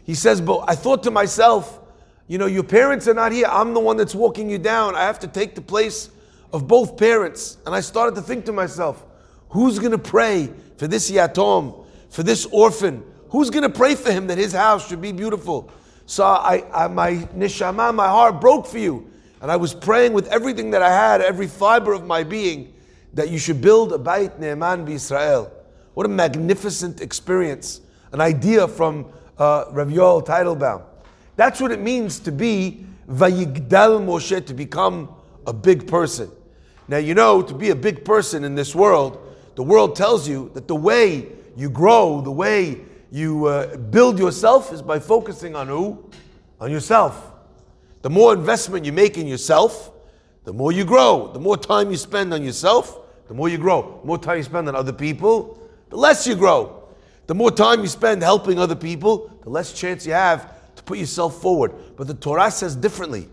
He 0.04 0.14
says, 0.14 0.40
but 0.40 0.64
I 0.68 0.74
thought 0.74 1.02
to 1.04 1.10
myself, 1.10 1.80
you 2.26 2.38
know, 2.38 2.46
your 2.46 2.64
parents 2.64 3.06
are 3.08 3.14
not 3.14 3.32
here. 3.32 3.46
I'm 3.48 3.74
the 3.74 3.80
one 3.80 3.96
that's 3.96 4.14
walking 4.14 4.50
you 4.50 4.58
down. 4.58 4.94
I 4.94 5.02
have 5.02 5.20
to 5.20 5.28
take 5.28 5.54
the 5.54 5.62
place 5.62 6.10
of 6.52 6.66
both 6.66 6.96
parents. 6.96 7.58
And 7.66 7.74
I 7.74 7.80
started 7.80 8.14
to 8.16 8.22
think 8.22 8.44
to 8.46 8.52
myself, 8.52 9.04
who's 9.50 9.78
going 9.78 9.92
to 9.92 9.98
pray 9.98 10.50
for 10.76 10.86
this 10.86 11.10
yatom, 11.10 11.86
for 12.10 12.22
this 12.22 12.46
orphan, 12.46 13.04
Who's 13.34 13.50
going 13.50 13.64
to 13.64 13.68
pray 13.68 13.96
for 13.96 14.12
him 14.12 14.28
that 14.28 14.38
his 14.38 14.52
house 14.52 14.88
should 14.88 15.02
be 15.02 15.10
beautiful? 15.10 15.68
So 16.06 16.22
I, 16.24 16.64
I, 16.72 16.86
my 16.86 17.14
neshama, 17.34 17.92
my 17.92 18.06
heart 18.06 18.40
broke 18.40 18.64
for 18.64 18.78
you. 18.78 19.10
And 19.40 19.50
I 19.50 19.56
was 19.56 19.74
praying 19.74 20.12
with 20.12 20.28
everything 20.28 20.70
that 20.70 20.82
I 20.82 20.90
had, 20.90 21.20
every 21.20 21.48
fiber 21.48 21.92
of 21.92 22.06
my 22.06 22.22
being, 22.22 22.72
that 23.14 23.30
you 23.30 23.38
should 23.38 23.60
build 23.60 23.92
a 23.92 23.98
Beit 23.98 24.38
Ne'eman 24.40 24.88
Israel. 24.90 25.50
What 25.94 26.06
a 26.06 26.08
magnificent 26.08 27.00
experience. 27.00 27.80
An 28.12 28.20
idea 28.20 28.68
from 28.68 29.06
uh, 29.38 29.66
Rav 29.70 29.88
Yoel 29.88 30.24
Teitelbaum. 30.24 30.82
That's 31.36 31.60
what 31.60 31.72
it 31.72 31.80
means 31.80 32.18
to 32.20 32.32
be 32.32 32.86
Vayigdal 33.08 34.04
Moshe, 34.04 34.44
to 34.46 34.54
become 34.54 35.08
a 35.46 35.52
big 35.52 35.86
person. 35.86 36.30
Now, 36.88 36.98
you 36.98 37.14
know, 37.14 37.42
to 37.42 37.54
be 37.54 37.70
a 37.70 37.74
big 37.74 38.04
person 38.04 38.44
in 38.44 38.54
this 38.54 38.74
world, 38.74 39.20
the 39.54 39.62
world 39.62 39.96
tells 39.96 40.28
you 40.28 40.50
that 40.54 40.68
the 40.68 40.74
way 40.74 41.28
you 41.56 41.70
grow, 41.70 42.20
the 42.20 42.30
way 42.30 42.80
you 43.10 43.46
uh, 43.46 43.76
build 43.76 44.18
yourself 44.18 44.72
is 44.72 44.82
by 44.82 44.98
focusing 44.98 45.54
on 45.54 45.68
who? 45.68 46.10
On 46.60 46.70
yourself. 46.70 47.32
The 48.02 48.10
more 48.10 48.34
investment 48.34 48.84
you 48.84 48.92
make 48.92 49.16
in 49.16 49.26
yourself, 49.26 49.92
the 50.44 50.52
more 50.52 50.72
you 50.72 50.84
grow. 50.84 51.30
The 51.32 51.40
more 51.40 51.56
time 51.56 51.90
you 51.90 51.96
spend 51.96 52.34
on 52.34 52.42
yourself, 52.42 52.98
the 53.28 53.34
more 53.34 53.48
you 53.48 53.58
grow. 53.58 53.98
The 54.02 54.06
more 54.06 54.18
time 54.18 54.38
you 54.38 54.42
spend 54.42 54.68
on 54.68 54.76
other 54.76 54.92
people, 54.92 55.58
the 55.90 55.96
less 55.96 56.26
you 56.26 56.34
grow. 56.34 56.84
The 57.26 57.34
more 57.34 57.50
time 57.50 57.80
you 57.80 57.86
spend 57.86 58.22
helping 58.22 58.58
other 58.58 58.76
people, 58.76 59.30
the 59.42 59.50
less 59.50 59.72
chance 59.72 60.06
you 60.06 60.12
have 60.12 60.74
to 60.76 60.82
put 60.82 60.98
yourself 60.98 61.40
forward. 61.40 61.72
But 61.96 62.06
the 62.06 62.14
Torah 62.14 62.50
says 62.50 62.76
differently. 62.76 63.28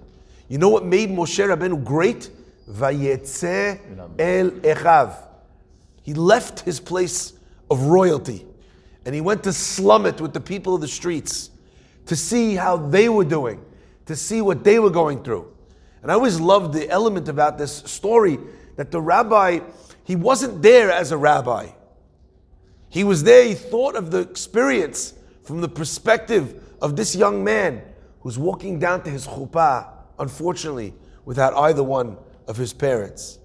You 0.47 0.57
know 0.57 0.69
what 0.69 0.85
made 0.85 1.09
Moshe 1.09 1.39
Rabbeinu 1.45 1.83
great? 1.83 2.29
Vayetze 2.69 3.79
el 4.19 4.51
echav. 4.51 5.15
He 6.03 6.13
left 6.13 6.61
his 6.61 6.79
place 6.79 7.33
of 7.69 7.83
royalty 7.83 8.45
and 9.05 9.15
he 9.15 9.21
went 9.21 9.43
to 9.43 9.53
slum 9.53 10.05
it 10.05 10.21
with 10.21 10.33
the 10.33 10.39
people 10.39 10.75
of 10.75 10.81
the 10.81 10.87
streets 10.87 11.49
to 12.05 12.15
see 12.15 12.55
how 12.55 12.77
they 12.77 13.09
were 13.09 13.25
doing, 13.25 13.63
to 14.05 14.15
see 14.15 14.41
what 14.41 14.63
they 14.63 14.79
were 14.79 14.89
going 14.89 15.23
through. 15.23 15.51
And 16.01 16.11
I 16.11 16.15
always 16.15 16.39
loved 16.39 16.73
the 16.73 16.89
element 16.89 17.29
about 17.29 17.57
this 17.57 17.77
story 17.85 18.39
that 18.81 18.89
the 18.89 18.99
rabbi, 18.99 19.59
he 20.03 20.15
wasn't 20.15 20.59
there 20.63 20.89
as 20.89 21.11
a 21.11 21.17
rabbi. 21.17 21.67
He 22.89 23.03
was 23.03 23.21
there, 23.21 23.45
he 23.45 23.53
thought 23.53 23.95
of 23.95 24.09
the 24.09 24.21
experience 24.21 25.13
from 25.43 25.61
the 25.61 25.69
perspective 25.69 26.59
of 26.81 26.95
this 26.95 27.15
young 27.15 27.43
man 27.43 27.83
who's 28.21 28.39
walking 28.39 28.79
down 28.79 29.03
to 29.03 29.11
his 29.11 29.27
chuppah, 29.27 29.87
unfortunately, 30.17 30.95
without 31.25 31.53
either 31.53 31.83
one 31.83 32.17
of 32.47 32.57
his 32.57 32.73
parents. 32.73 33.37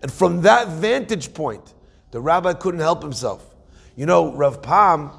And 0.00 0.10
from 0.10 0.40
that 0.40 0.68
vantage 0.68 1.34
point, 1.34 1.74
the 2.10 2.20
rabbi 2.20 2.54
couldn't 2.54 2.80
help 2.80 3.02
himself. 3.02 3.54
You 3.94 4.06
know, 4.06 4.32
Rav 4.32 4.62
Pam, 4.62 5.10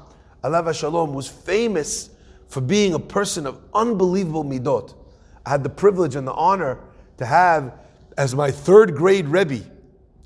Alav 0.42 0.74
Shalom, 0.74 1.14
was 1.14 1.28
famous 1.28 2.10
for 2.48 2.60
being 2.60 2.94
a 2.94 2.98
person 2.98 3.46
of 3.46 3.60
unbelievable 3.72 4.42
midot. 4.42 4.96
I 5.46 5.50
had 5.50 5.62
the 5.62 5.70
privilege 5.70 6.16
and 6.16 6.26
the 6.26 6.34
honor 6.34 6.80
to 7.18 7.24
have, 7.24 7.72
as 8.16 8.34
my 8.34 8.50
third 8.50 8.94
grade 8.94 9.26
Rebbe 9.28 9.60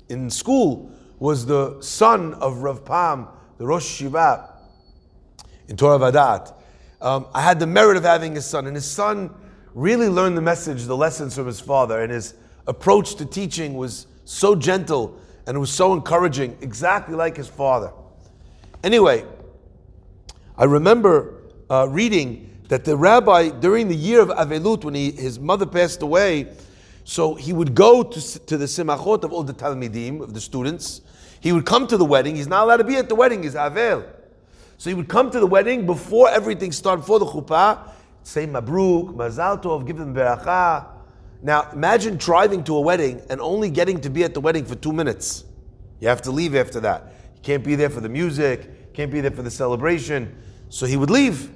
in 0.09 0.29
school, 0.29 0.91
was 1.19 1.45
the 1.45 1.81
son 1.81 2.33
of 2.35 2.57
Rav 2.57 2.83
Pam, 2.85 3.27
the 3.57 3.65
Rosh 3.65 3.85
Shiva 3.85 4.53
in 5.67 5.77
Torah 5.77 5.97
Vodaath. 5.99 6.53
Um, 7.01 7.27
I 7.33 7.41
had 7.41 7.59
the 7.59 7.67
merit 7.67 7.97
of 7.97 8.03
having 8.03 8.35
his 8.35 8.45
son, 8.45 8.67
and 8.67 8.75
his 8.75 8.89
son 8.89 9.33
really 9.73 10.09
learned 10.09 10.37
the 10.37 10.41
message, 10.41 10.83
the 10.83 10.97
lessons 10.97 11.35
from 11.35 11.47
his 11.47 11.59
father, 11.59 12.01
and 12.01 12.11
his 12.11 12.35
approach 12.67 13.15
to 13.15 13.25
teaching 13.25 13.75
was 13.75 14.07
so 14.25 14.55
gentle 14.55 15.19
and 15.47 15.59
was 15.59 15.71
so 15.71 15.93
encouraging, 15.93 16.57
exactly 16.61 17.15
like 17.15 17.37
his 17.37 17.47
father. 17.47 17.91
Anyway, 18.83 19.25
I 20.57 20.63
remember 20.63 21.43
uh, 21.69 21.87
reading 21.89 22.51
that 22.69 22.85
the 22.85 22.97
rabbi, 22.97 23.49
during 23.49 23.87
the 23.87 23.95
year 23.95 24.21
of 24.21 24.29
Avelut, 24.29 24.83
when 24.83 24.95
he, 24.95 25.11
his 25.11 25.39
mother 25.39 25.65
passed 25.65 26.01
away, 26.01 26.47
so 27.05 27.35
he 27.35 27.53
would 27.53 27.75
go 27.75 28.01
to, 28.01 28.39
to 28.47 28.57
the 28.57 28.65
simachot 28.65 29.23
of 29.23 29.31
all 29.31 29.43
the 29.43 29.53
talmidim, 29.53 30.21
of 30.21 30.33
the 30.33 30.41
students. 30.41 31.01
He 31.39 31.51
would 31.51 31.65
come 31.65 31.85
to 31.87 31.97
the 31.97 32.03
wedding. 32.03 32.35
He's 32.35 32.47
not 32.47 32.63
allowed 32.63 32.77
to 32.77 32.83
be 32.83 32.95
at 32.95 33.07
the 33.07 33.15
wedding, 33.15 33.43
he's 33.43 33.53
Avel. 33.53 34.03
So 34.77 34.89
he 34.89 34.95
would 34.95 35.07
come 35.07 35.29
to 35.29 35.39
the 35.39 35.45
wedding 35.45 35.85
before 35.85 36.29
everything 36.29 36.71
started, 36.71 37.01
before 37.01 37.19
the 37.19 37.27
chuppah, 37.27 37.91
say 38.23 38.47
Mabruk, 38.47 39.15
Mazal 39.15 39.61
Tov, 39.61 39.85
give 39.85 39.97
them 39.97 40.15
beracha. 40.15 40.87
Now 41.43 41.69
imagine 41.71 42.17
driving 42.17 42.63
to 42.63 42.75
a 42.75 42.81
wedding 42.81 43.21
and 43.29 43.39
only 43.39 43.69
getting 43.69 44.01
to 44.01 44.09
be 44.09 44.23
at 44.23 44.33
the 44.33 44.41
wedding 44.41 44.65
for 44.65 44.73
two 44.73 44.91
minutes. 44.91 45.43
You 45.99 46.07
have 46.07 46.23
to 46.23 46.31
leave 46.31 46.55
after 46.55 46.79
that. 46.79 47.13
You 47.35 47.41
can't 47.43 47.63
be 47.63 47.75
there 47.75 47.91
for 47.91 48.01
the 48.01 48.09
music, 48.09 48.93
can't 48.95 49.11
be 49.11 49.21
there 49.21 49.29
for 49.29 49.43
the 49.43 49.51
celebration. 49.51 50.35
So 50.69 50.87
he 50.87 50.97
would 50.97 51.11
leave. 51.11 51.51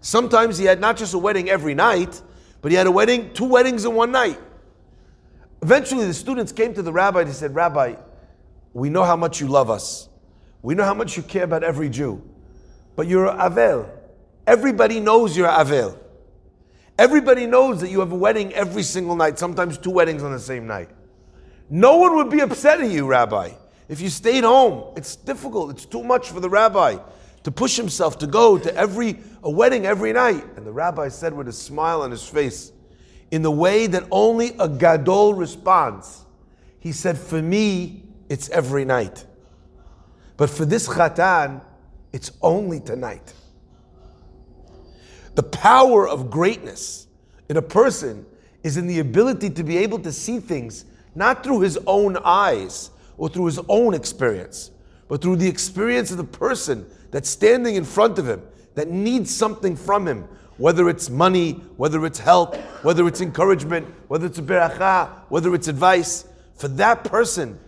Sometimes 0.00 0.58
he 0.58 0.64
had 0.64 0.80
not 0.80 0.96
just 0.96 1.14
a 1.14 1.18
wedding 1.18 1.48
every 1.48 1.74
night, 1.74 2.20
but 2.62 2.72
he 2.72 2.76
had 2.76 2.88
a 2.88 2.90
wedding, 2.90 3.32
two 3.32 3.44
weddings 3.44 3.84
in 3.84 3.94
one 3.94 4.10
night. 4.10 4.40
Eventually, 5.62 6.04
the 6.04 6.14
students 6.14 6.52
came 6.52 6.74
to 6.74 6.82
the 6.82 6.92
rabbi 6.92 7.22
and 7.22 7.32
said, 7.32 7.54
Rabbi, 7.54 7.96
we 8.72 8.90
know 8.90 9.04
how 9.04 9.16
much 9.16 9.40
you 9.40 9.48
love 9.48 9.70
us. 9.70 10.08
We 10.62 10.74
know 10.74 10.84
how 10.84 10.94
much 10.94 11.16
you 11.16 11.22
care 11.22 11.44
about 11.44 11.64
every 11.64 11.88
Jew. 11.88 12.22
But 12.96 13.06
you're 13.06 13.28
Avel. 13.28 13.88
Everybody 14.46 15.00
knows 15.00 15.36
you're 15.36 15.48
Avel. 15.48 15.98
Everybody 16.98 17.46
knows 17.46 17.80
that 17.80 17.90
you 17.90 18.00
have 18.00 18.10
a 18.12 18.16
wedding 18.16 18.52
every 18.54 18.82
single 18.82 19.14
night, 19.14 19.38
sometimes 19.38 19.78
two 19.78 19.90
weddings 19.90 20.22
on 20.22 20.32
the 20.32 20.40
same 20.40 20.66
night. 20.66 20.90
No 21.70 21.96
one 21.96 22.16
would 22.16 22.30
be 22.30 22.40
upset 22.40 22.80
at 22.80 22.90
you, 22.90 23.06
Rabbi, 23.06 23.52
if 23.88 24.00
you 24.00 24.08
stayed 24.08 24.42
home. 24.42 24.94
It's 24.96 25.14
difficult, 25.14 25.70
it's 25.70 25.84
too 25.84 26.02
much 26.02 26.30
for 26.30 26.40
the 26.40 26.50
rabbi 26.50 26.96
to 27.44 27.50
push 27.52 27.76
himself 27.76 28.18
to 28.18 28.26
go 28.26 28.58
to 28.58 28.74
every 28.74 29.18
a 29.42 29.50
wedding 29.50 29.86
every 29.86 30.12
night. 30.12 30.44
And 30.56 30.66
the 30.66 30.72
rabbi 30.72 31.08
said 31.08 31.32
with 31.32 31.46
a 31.46 31.52
smile 31.52 32.02
on 32.02 32.10
his 32.10 32.26
face, 32.26 32.72
in 33.30 33.42
the 33.42 33.50
way 33.50 33.86
that 33.86 34.04
only 34.10 34.52
a 34.58 34.68
gadol 34.68 35.34
responds. 35.34 36.24
He 36.80 36.92
said, 36.92 37.18
For 37.18 37.42
me, 37.42 38.04
it's 38.28 38.48
every 38.50 38.84
night. 38.84 39.24
But 40.36 40.50
for 40.50 40.64
this 40.64 40.88
chatan, 40.88 41.62
it's 42.12 42.32
only 42.40 42.80
tonight. 42.80 43.34
The 45.34 45.42
power 45.42 46.08
of 46.08 46.30
greatness 46.30 47.06
in 47.48 47.56
a 47.56 47.62
person 47.62 48.26
is 48.62 48.76
in 48.76 48.86
the 48.86 49.00
ability 49.00 49.50
to 49.50 49.62
be 49.62 49.78
able 49.78 49.98
to 50.00 50.12
see 50.12 50.40
things 50.40 50.84
not 51.14 51.44
through 51.44 51.60
his 51.60 51.78
own 51.86 52.16
eyes 52.24 52.90
or 53.16 53.28
through 53.28 53.46
his 53.46 53.60
own 53.68 53.94
experience, 53.94 54.70
but 55.08 55.20
through 55.20 55.36
the 55.36 55.48
experience 55.48 56.10
of 56.10 56.16
the 56.16 56.24
person 56.24 56.86
that's 57.10 57.28
standing 57.28 57.76
in 57.76 57.84
front 57.84 58.18
of 58.18 58.28
him 58.28 58.42
that 58.74 58.88
needs 58.88 59.34
something 59.34 59.74
from 59.74 60.06
him, 60.06 60.28
whether 60.58 60.88
it's 60.88 61.08
money, 61.08 61.52
whether 61.76 62.04
it's 62.04 62.18
help, 62.18 62.56
whether 62.82 63.06
it's 63.08 63.20
encouragement, 63.20 63.86
whether 64.08 64.26
it's 64.26 64.38
a 64.38 64.42
beracha, 64.42 65.08
whether 65.28 65.54
it's 65.54 65.68
advice. 65.68 66.26
For 66.56 66.68
that 66.68 67.04
person, 67.04 67.58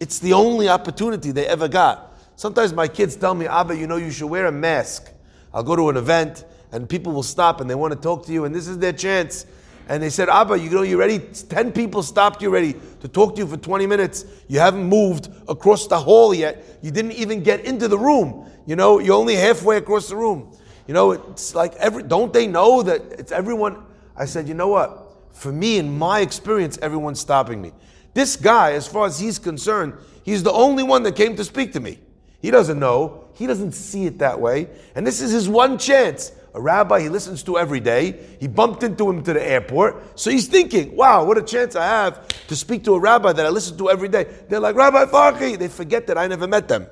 it's 0.00 0.18
the 0.18 0.32
only 0.32 0.68
opportunity 0.68 1.30
they 1.30 1.46
ever 1.46 1.68
got. 1.68 2.18
Sometimes 2.36 2.72
my 2.72 2.88
kids 2.88 3.16
tell 3.16 3.34
me, 3.34 3.46
Abba, 3.46 3.76
you 3.76 3.86
know, 3.86 3.96
you 3.96 4.10
should 4.10 4.28
wear 4.28 4.46
a 4.46 4.52
mask. 4.52 5.12
I'll 5.54 5.62
go 5.62 5.76
to 5.76 5.88
an 5.90 5.96
event 5.96 6.44
and 6.72 6.88
people 6.88 7.12
will 7.12 7.22
stop 7.22 7.60
and 7.60 7.68
they 7.68 7.74
want 7.74 7.92
to 7.92 7.98
talk 7.98 8.26
to 8.26 8.32
you, 8.32 8.44
and 8.44 8.54
this 8.54 8.68
is 8.68 8.78
their 8.78 8.92
chance. 8.92 9.46
And 9.88 10.00
they 10.02 10.10
said, 10.10 10.28
Abba, 10.28 10.58
you 10.58 10.70
know, 10.70 10.82
you're 10.82 10.98
ready? 10.98 11.18
10 11.18 11.72
people 11.72 12.02
stopped 12.02 12.40
you 12.42 12.50
ready 12.50 12.76
to 13.00 13.08
talk 13.08 13.34
to 13.34 13.40
you 13.40 13.46
for 13.46 13.56
20 13.56 13.86
minutes. 13.86 14.24
You 14.46 14.60
haven't 14.60 14.84
moved 14.84 15.28
across 15.48 15.88
the 15.88 15.98
hall 15.98 16.32
yet. 16.32 16.78
You 16.80 16.92
didn't 16.92 17.12
even 17.12 17.42
get 17.42 17.64
into 17.64 17.88
the 17.88 17.98
room. 17.98 18.48
You 18.66 18.76
know, 18.76 19.00
you're 19.00 19.16
only 19.16 19.34
halfway 19.34 19.78
across 19.78 20.08
the 20.08 20.14
room. 20.14 20.56
You 20.90 20.94
know, 20.94 21.12
it's 21.12 21.54
like 21.54 21.76
every, 21.76 22.02
don't 22.02 22.32
they 22.32 22.48
know 22.48 22.82
that 22.82 23.00
it's 23.12 23.30
everyone? 23.30 23.84
I 24.16 24.24
said, 24.24 24.48
you 24.48 24.54
know 24.54 24.66
what? 24.66 25.12
For 25.30 25.52
me, 25.52 25.78
in 25.78 25.96
my 25.96 26.18
experience, 26.18 26.80
everyone's 26.82 27.20
stopping 27.20 27.62
me. 27.62 27.70
This 28.12 28.34
guy, 28.34 28.72
as 28.72 28.88
far 28.88 29.06
as 29.06 29.16
he's 29.16 29.38
concerned, 29.38 29.94
he's 30.24 30.42
the 30.42 30.50
only 30.50 30.82
one 30.82 31.04
that 31.04 31.14
came 31.14 31.36
to 31.36 31.44
speak 31.44 31.74
to 31.74 31.80
me. 31.80 32.00
He 32.40 32.50
doesn't 32.50 32.80
know. 32.80 33.28
He 33.34 33.46
doesn't 33.46 33.70
see 33.70 34.06
it 34.06 34.18
that 34.18 34.40
way. 34.40 34.68
And 34.96 35.06
this 35.06 35.20
is 35.20 35.30
his 35.30 35.48
one 35.48 35.78
chance 35.78 36.32
a 36.54 36.60
rabbi 36.60 37.02
he 37.02 37.08
listens 37.08 37.44
to 37.44 37.56
every 37.56 37.78
day. 37.78 38.18
He 38.40 38.48
bumped 38.48 38.82
into 38.82 39.08
him 39.08 39.22
to 39.22 39.32
the 39.32 39.48
airport. 39.48 40.18
So 40.18 40.32
he's 40.32 40.48
thinking, 40.48 40.96
wow, 40.96 41.22
what 41.22 41.38
a 41.38 41.42
chance 41.42 41.76
I 41.76 41.86
have 41.86 42.26
to 42.48 42.56
speak 42.56 42.82
to 42.86 42.96
a 42.96 42.98
rabbi 42.98 43.32
that 43.32 43.46
I 43.46 43.50
listen 43.50 43.78
to 43.78 43.90
every 43.90 44.08
day. 44.08 44.26
They're 44.48 44.58
like, 44.58 44.74
Rabbi 44.74 45.04
Farhi. 45.04 45.56
They 45.56 45.68
forget 45.68 46.08
that 46.08 46.18
I 46.18 46.26
never 46.26 46.48
met 46.48 46.66
them. 46.66 46.88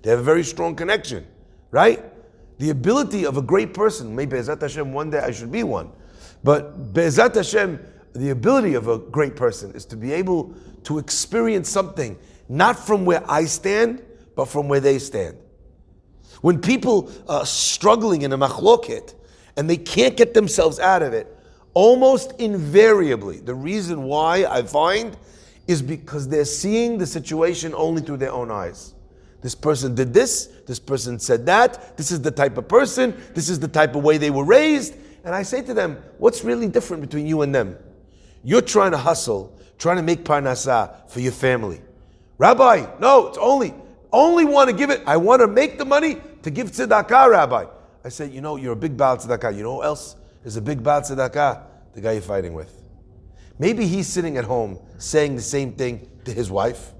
They 0.00 0.08
have 0.08 0.20
a 0.20 0.22
very 0.22 0.42
strong 0.42 0.74
connection, 0.74 1.26
right? 1.70 2.02
The 2.58 2.70
ability 2.70 3.24
of 3.24 3.36
a 3.36 3.42
great 3.42 3.74
person, 3.74 4.14
maybe 4.14 4.36
Be'ezat 4.36 4.60
Hashem, 4.60 4.92
one 4.92 5.10
day 5.10 5.18
I 5.18 5.30
should 5.32 5.50
be 5.50 5.62
one. 5.62 5.90
But 6.42 6.92
Be'ezat 6.92 7.34
Hashem, 7.34 7.80
the 8.14 8.30
ability 8.30 8.74
of 8.74 8.88
a 8.88 8.98
great 8.98 9.34
person 9.34 9.72
is 9.72 9.84
to 9.86 9.96
be 9.96 10.12
able 10.12 10.54
to 10.84 10.98
experience 10.98 11.68
something, 11.68 12.16
not 12.48 12.78
from 12.78 13.04
where 13.04 13.28
I 13.28 13.46
stand, 13.46 14.02
but 14.36 14.46
from 14.46 14.68
where 14.68 14.80
they 14.80 14.98
stand. 14.98 15.36
When 16.40 16.60
people 16.60 17.10
are 17.28 17.46
struggling 17.46 18.22
in 18.22 18.32
a 18.32 18.38
machloket 18.38 19.14
and 19.56 19.68
they 19.68 19.76
can't 19.76 20.16
get 20.16 20.34
themselves 20.34 20.78
out 20.78 21.02
of 21.02 21.12
it, 21.12 21.34
almost 21.72 22.32
invariably, 22.38 23.40
the 23.40 23.54
reason 23.54 24.04
why 24.04 24.44
I 24.44 24.62
find 24.62 25.16
is 25.66 25.82
because 25.82 26.28
they're 26.28 26.44
seeing 26.44 26.98
the 26.98 27.06
situation 27.06 27.74
only 27.74 28.02
through 28.02 28.18
their 28.18 28.32
own 28.32 28.50
eyes. 28.50 28.93
This 29.44 29.54
person 29.54 29.94
did 29.94 30.14
this, 30.14 30.46
this 30.66 30.78
person 30.78 31.18
said 31.18 31.44
that, 31.44 31.98
this 31.98 32.10
is 32.10 32.22
the 32.22 32.30
type 32.30 32.56
of 32.56 32.66
person, 32.66 33.14
this 33.34 33.50
is 33.50 33.60
the 33.60 33.68
type 33.68 33.94
of 33.94 34.02
way 34.02 34.16
they 34.16 34.30
were 34.30 34.42
raised. 34.42 34.94
And 35.22 35.34
I 35.34 35.42
say 35.42 35.60
to 35.60 35.74
them, 35.74 36.02
what's 36.16 36.42
really 36.42 36.66
different 36.66 37.02
between 37.02 37.26
you 37.26 37.42
and 37.42 37.54
them? 37.54 37.76
You're 38.42 38.62
trying 38.62 38.92
to 38.92 38.96
hustle, 38.96 39.54
trying 39.76 39.98
to 39.98 40.02
make 40.02 40.24
parnasah 40.24 41.10
for 41.10 41.20
your 41.20 41.32
family. 41.32 41.82
Rabbi, 42.38 42.86
no, 43.00 43.26
it's 43.26 43.36
only, 43.36 43.74
only 44.12 44.46
want 44.46 44.70
to 44.70 44.74
give 44.74 44.88
it, 44.88 45.02
I 45.06 45.18
want 45.18 45.42
to 45.42 45.46
make 45.46 45.76
the 45.76 45.84
money 45.84 46.22
to 46.40 46.50
give 46.50 46.70
tzedakah, 46.70 47.28
Rabbi. 47.28 47.66
I 48.02 48.08
said, 48.08 48.32
you 48.32 48.40
know, 48.40 48.56
you're 48.56 48.72
a 48.72 48.76
big 48.76 48.96
Baal 48.96 49.18
tzedakah. 49.18 49.54
You 49.54 49.64
know 49.64 49.74
who 49.76 49.82
else 49.82 50.16
is 50.46 50.56
a 50.56 50.62
big 50.62 50.82
Baal 50.82 51.02
tzedakah? 51.02 51.64
The 51.92 52.00
guy 52.00 52.12
you're 52.12 52.22
fighting 52.22 52.54
with. 52.54 52.74
Maybe 53.58 53.86
he's 53.86 54.06
sitting 54.06 54.38
at 54.38 54.44
home 54.44 54.78
saying 54.96 55.36
the 55.36 55.42
same 55.42 55.74
thing 55.74 56.08
to 56.24 56.32
his 56.32 56.50
wife, 56.50 56.94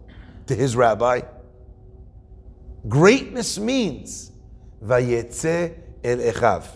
to 0.48 0.54
his 0.54 0.76
rabbi. 0.76 1.22
Greatness 2.88 3.58
means 3.58 4.30
vayetze 4.84 5.78
el 6.02 6.18
echav. 6.18 6.66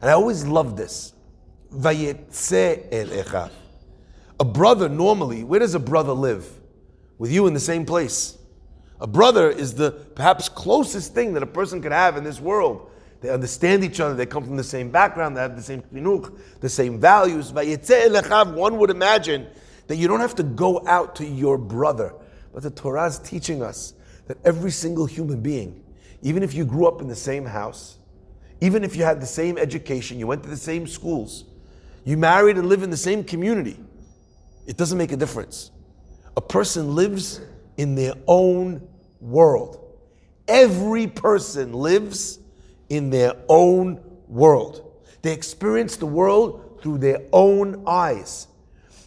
And 0.00 0.10
I 0.10 0.12
always 0.12 0.44
love 0.44 0.76
this. 0.76 1.14
Vayetze 1.72 2.86
el 2.92 3.06
echav. 3.06 3.50
A 4.38 4.44
brother 4.44 4.88
normally, 4.88 5.44
where 5.44 5.60
does 5.60 5.74
a 5.74 5.78
brother 5.78 6.12
live? 6.12 6.46
With 7.18 7.32
you 7.32 7.46
in 7.46 7.54
the 7.54 7.60
same 7.60 7.86
place. 7.86 8.38
A 9.00 9.06
brother 9.06 9.50
is 9.50 9.74
the 9.74 9.92
perhaps 9.92 10.48
closest 10.48 11.14
thing 11.14 11.32
that 11.34 11.42
a 11.42 11.46
person 11.46 11.80
could 11.80 11.92
have 11.92 12.16
in 12.16 12.24
this 12.24 12.40
world. 12.40 12.90
They 13.22 13.30
understand 13.30 13.84
each 13.84 14.00
other, 14.00 14.14
they 14.14 14.26
come 14.26 14.44
from 14.44 14.56
the 14.56 14.64
same 14.64 14.90
background, 14.90 15.36
they 15.36 15.42
have 15.42 15.56
the 15.56 15.62
same 15.62 15.82
chinuch, 15.82 16.38
the 16.60 16.68
same 16.68 16.98
values. 16.98 17.52
Vayetze 17.52 18.06
el 18.06 18.22
echav, 18.22 18.54
one 18.54 18.78
would 18.78 18.90
imagine 18.90 19.46
that 19.86 19.96
you 19.96 20.06
don't 20.06 20.20
have 20.20 20.34
to 20.36 20.42
go 20.42 20.86
out 20.86 21.16
to 21.16 21.26
your 21.26 21.56
brother. 21.56 22.14
But 22.52 22.62
the 22.62 22.70
Torah 22.70 23.06
is 23.06 23.18
teaching 23.18 23.62
us 23.62 23.94
that 24.30 24.38
every 24.44 24.70
single 24.70 25.06
human 25.06 25.40
being, 25.40 25.82
even 26.22 26.44
if 26.44 26.54
you 26.54 26.64
grew 26.64 26.86
up 26.86 27.00
in 27.00 27.08
the 27.08 27.16
same 27.16 27.44
house, 27.44 27.98
even 28.60 28.84
if 28.84 28.94
you 28.94 29.02
had 29.02 29.20
the 29.20 29.26
same 29.26 29.58
education, 29.58 30.20
you 30.20 30.26
went 30.28 30.40
to 30.44 30.48
the 30.48 30.56
same 30.56 30.86
schools, 30.86 31.46
you 32.04 32.16
married 32.16 32.56
and 32.56 32.68
live 32.68 32.84
in 32.84 32.90
the 32.90 32.96
same 32.96 33.24
community, 33.24 33.76
it 34.68 34.76
doesn't 34.76 34.96
make 34.96 35.10
a 35.10 35.16
difference. 35.16 35.72
A 36.36 36.40
person 36.40 36.94
lives 36.94 37.40
in 37.76 37.96
their 37.96 38.12
own 38.28 38.86
world. 39.20 39.98
Every 40.46 41.08
person 41.08 41.72
lives 41.72 42.38
in 42.88 43.10
their 43.10 43.32
own 43.48 44.00
world. 44.28 44.92
They 45.22 45.32
experience 45.32 45.96
the 45.96 46.06
world 46.06 46.78
through 46.82 46.98
their 46.98 47.22
own 47.32 47.82
eyes. 47.84 48.46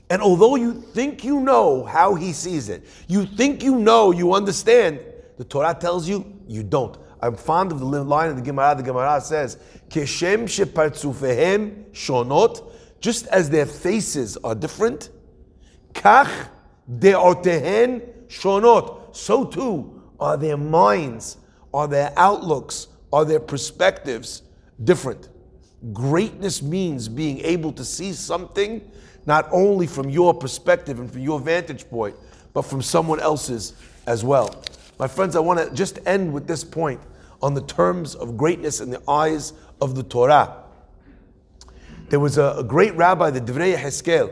And 0.10 0.22
although 0.22 0.58
you 0.58 0.74
think 0.74 1.24
you 1.24 1.40
know 1.40 1.86
how 1.86 2.14
he 2.16 2.34
sees 2.34 2.68
it, 2.68 2.86
you 3.08 3.26
think 3.26 3.64
you 3.64 3.80
know, 3.80 4.12
you 4.12 4.34
understand, 4.34 5.00
the 5.38 5.44
Torah 5.44 5.76
tells 5.80 6.08
you 6.08 6.26
you 6.48 6.64
don't. 6.64 6.98
I'm 7.22 7.36
fond 7.36 7.72
of 7.72 7.80
the 7.80 7.86
line 7.86 8.30
of 8.30 8.36
the 8.36 8.42
Gemara. 8.42 8.76
The 8.76 8.84
Gemara 8.84 9.22
says, 9.22 9.58
"Keshem 9.90 10.44
shepartzufehem 10.44 11.92
shonot," 11.92 12.64
just 13.00 13.28
as 13.28 13.50
their 13.50 13.66
faces 13.66 14.38
are 14.44 14.56
different, 14.56 15.10
kach 15.94 16.30
deotehen 17.00 18.02
shonot. 18.28 19.16
So 19.16 19.46
too 19.46 20.02
are 20.20 20.38
their 20.38 20.58
minds, 20.58 21.38
are 21.74 21.88
their 21.88 22.14
outlooks, 22.18 22.88
are 23.12 23.26
their 23.26 23.40
perspectives 23.40 24.44
different? 24.84 25.30
Greatness 25.92 26.62
means 26.62 27.08
being 27.10 27.40
able 27.40 27.72
to 27.74 27.84
see 27.84 28.14
something 28.14 28.82
not 29.26 29.48
only 29.52 29.88
from 29.88 30.10
your 30.10 30.34
perspective 30.34 31.00
and 31.00 31.12
from 31.12 31.22
your 31.22 31.40
vantage 31.40 31.90
point, 31.90 32.16
but 32.54 32.64
from 32.64 32.82
someone 32.82 33.20
else's 33.20 33.74
as 34.06 34.24
well. 34.24 34.64
My 35.00 35.08
friends, 35.08 35.36
I 35.36 35.40
want 35.40 35.60
to 35.60 35.74
just 35.74 36.00
end 36.06 36.32
with 36.34 36.48
this 36.48 36.64
point 36.64 37.02
on 37.42 37.54
the 37.54 37.62
terms 37.62 38.16
of 38.16 38.38
greatness 38.38 38.80
in 38.80 38.90
the 38.90 39.02
eyes 39.10 39.54
of 39.82 39.96
the 39.96 40.04
Torah. 40.04 40.64
There 42.10 42.20
was 42.20 42.38
a, 42.38 42.56
a 42.60 42.64
great 42.64 42.96
rabbi, 42.96 43.32
the 43.32 43.42
Divrei 43.42 43.76
Heskel, 43.76 44.32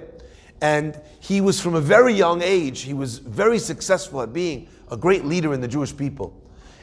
and 0.62 1.00
he 1.20 1.42
was 1.42 1.60
from 1.60 1.74
a 1.74 1.82
very 1.82 2.14
young 2.14 2.42
age, 2.42 2.82
he 2.82 2.94
was 2.94 3.18
very 3.18 3.58
successful 3.58 4.22
at 4.22 4.32
being 4.32 4.70
a 4.92 4.98
great 4.98 5.26
leader 5.26 5.54
in 5.54 5.62
the 5.62 5.68
Jewish 5.68 5.96
people. 5.96 6.40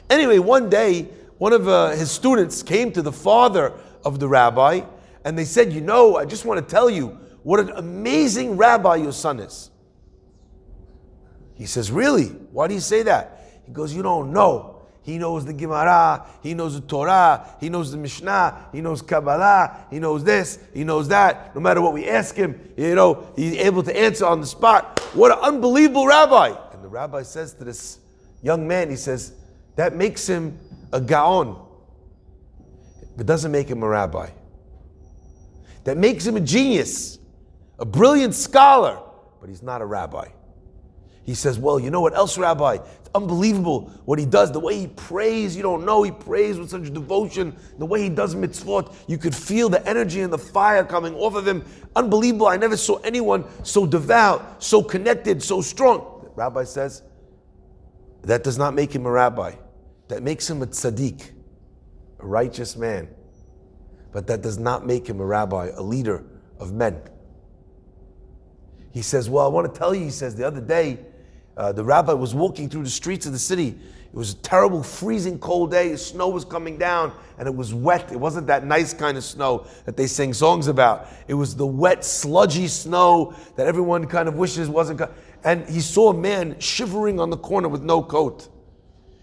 Anyway, 0.09 0.39
one 0.39 0.69
day, 0.69 1.03
one 1.37 1.53
of 1.53 1.67
uh, 1.67 1.91
his 1.91 2.11
students 2.11 2.61
came 2.61 2.91
to 2.91 3.01
the 3.01 3.11
father 3.11 3.73
of 4.03 4.19
the 4.19 4.27
rabbi 4.27 4.81
and 5.23 5.37
they 5.37 5.45
said, 5.45 5.71
You 5.71 5.81
know, 5.81 6.17
I 6.17 6.25
just 6.25 6.45
want 6.45 6.65
to 6.65 6.69
tell 6.69 6.89
you 6.89 7.17
what 7.43 7.59
an 7.59 7.71
amazing 7.71 8.57
rabbi 8.57 8.97
your 8.97 9.13
son 9.13 9.39
is. 9.39 9.69
He 11.55 11.65
says, 11.65 11.91
Really? 11.91 12.25
Why 12.25 12.67
do 12.67 12.73
you 12.73 12.79
say 12.79 13.03
that? 13.03 13.38
Goes, 13.71 13.93
You 13.93 14.01
don't 14.03 14.33
know. 14.33 14.75
He 15.01 15.17
knows 15.17 15.45
the 15.45 15.53
Gemara, 15.53 16.25
he 16.43 16.53
knows 16.53 16.75
the 16.75 16.85
Torah, 16.85 17.55
he 17.59 17.69
knows 17.69 17.91
the 17.91 17.97
Mishnah, 17.97 18.67
he 18.71 18.81
knows 18.81 19.01
Kabbalah, 19.01 19.87
he 19.89 19.97
knows 19.97 20.23
this, 20.23 20.59
he 20.73 20.83
knows 20.83 21.07
that. 21.07 21.55
No 21.55 21.61
matter 21.61 21.81
what 21.81 21.93
we 21.93 22.07
ask 22.07 22.35
him, 22.35 22.59
you 22.77 22.93
know, 22.93 23.31
he's 23.35 23.55
able 23.55 23.81
to 23.83 23.97
answer 23.97 24.25
on 24.25 24.41
the 24.41 24.45
spot. 24.45 24.99
What 25.13 25.31
an 25.31 25.39
unbelievable 25.39 26.05
rabbi. 26.05 26.53
And 26.73 26.83
the 26.83 26.87
rabbi 26.87 27.23
says 27.23 27.53
to 27.55 27.63
this 27.63 27.97
young 28.43 28.67
man, 28.67 28.89
he 28.89 28.97
says, 28.97 29.33
that 29.77 29.95
makes 29.95 30.27
him 30.27 30.59
a 30.91 31.01
gaon, 31.01 31.57
but 33.17 33.25
doesn't 33.25 33.51
make 33.51 33.67
him 33.67 33.81
a 33.81 33.87
rabbi. 33.87 34.29
that 35.85 35.97
makes 35.97 36.25
him 36.25 36.35
a 36.35 36.41
genius, 36.41 37.17
a 37.79 37.85
brilliant 37.85 38.35
scholar, 38.35 38.99
but 39.39 39.49
he's 39.49 39.63
not 39.63 39.81
a 39.81 39.85
rabbi. 39.85 40.27
He 41.29 41.35
says, 41.35 41.59
Well, 41.59 41.79
you 41.79 41.91
know 41.91 42.01
what 42.01 42.15
else, 42.15 42.39
Rabbi? 42.39 42.77
Unbelievable 43.15 43.91
what 44.05 44.19
he 44.19 44.25
does. 44.25 44.51
The 44.51 44.59
way 44.59 44.77
he 44.77 44.87
prays, 44.87 45.55
you 45.55 45.63
don't 45.63 45.85
know, 45.85 46.03
he 46.03 46.11
prays 46.11 46.59
with 46.59 46.69
such 46.69 46.93
devotion. 46.93 47.55
The 47.79 47.85
way 47.85 48.03
he 48.03 48.09
does 48.09 48.35
mitzvot, 48.35 48.93
you 49.07 49.17
could 49.17 49.35
feel 49.35 49.67
the 49.67 49.85
energy 49.87 50.21
and 50.21 50.31
the 50.31 50.37
fire 50.37 50.83
coming 50.83 51.15
off 51.15 51.35
of 51.35 51.47
him. 51.47 51.65
Unbelievable. 51.95 52.47
I 52.47 52.57
never 52.57 52.77
saw 52.77 52.97
anyone 52.99 53.45
so 53.63 53.87
devout, 53.87 54.63
so 54.63 54.83
connected, 54.83 55.41
so 55.41 55.61
strong. 55.61 56.21
The 56.23 56.29
rabbi 56.35 56.63
says, 56.65 57.01
That 58.23 58.43
does 58.43 58.59
not 58.59 58.75
make 58.75 58.93
him 58.93 59.05
a 59.07 59.11
rabbi. 59.11 59.55
That 60.09 60.21
makes 60.21 60.47
him 60.49 60.61
a 60.61 60.67
tzaddik, 60.67 61.31
a 62.19 62.27
righteous 62.27 62.75
man. 62.75 63.09
But 64.11 64.27
that 64.27 64.41
does 64.41 64.59
not 64.59 64.85
make 64.85 65.07
him 65.07 65.19
a 65.19 65.25
rabbi, 65.25 65.69
a 65.75 65.81
leader 65.81 66.23
of 66.59 66.73
men. 66.73 67.01
He 68.91 69.01
says, 69.01 69.29
Well, 69.29 69.45
I 69.45 69.47
want 69.47 69.73
to 69.73 69.77
tell 69.77 69.95
you, 69.95 70.05
he 70.05 70.11
says, 70.11 70.35
the 70.35 70.45
other 70.45 70.61
day, 70.61 70.99
uh, 71.59 71.73
the 71.73 71.83
rabbi 71.83 72.13
was 72.13 72.33
walking 72.33 72.69
through 72.69 72.83
the 72.83 72.89
streets 72.89 73.25
of 73.25 73.33
the 73.33 73.39
city. 73.39 73.67
It 73.67 74.15
was 74.15 74.31
a 74.31 74.37
terrible, 74.37 74.81
freezing 74.81 75.37
cold 75.39 75.71
day. 75.71 75.93
Snow 75.97 76.29
was 76.29 76.45
coming 76.45 76.77
down 76.77 77.11
and 77.37 77.49
it 77.49 77.53
was 77.53 77.73
wet. 77.73 78.13
It 78.13 78.17
wasn't 78.17 78.47
that 78.47 78.65
nice 78.65 78.93
kind 78.93 79.17
of 79.17 79.25
snow 79.25 79.67
that 79.83 79.97
they 79.97 80.07
sing 80.07 80.33
songs 80.33 80.67
about. 80.67 81.07
It 81.27 81.33
was 81.33 81.57
the 81.57 81.67
wet, 81.67 82.05
sludgy 82.05 82.69
snow 82.69 83.35
that 83.57 83.67
everyone 83.67 84.07
kind 84.07 84.29
of 84.29 84.35
wishes 84.35 84.69
wasn't. 84.69 85.01
And 85.43 85.67
he 85.67 85.81
saw 85.81 86.11
a 86.11 86.13
man 86.13 86.57
shivering 86.59 87.19
on 87.19 87.29
the 87.29 87.37
corner 87.37 87.67
with 87.67 87.83
no 87.83 88.01
coat. 88.01 88.47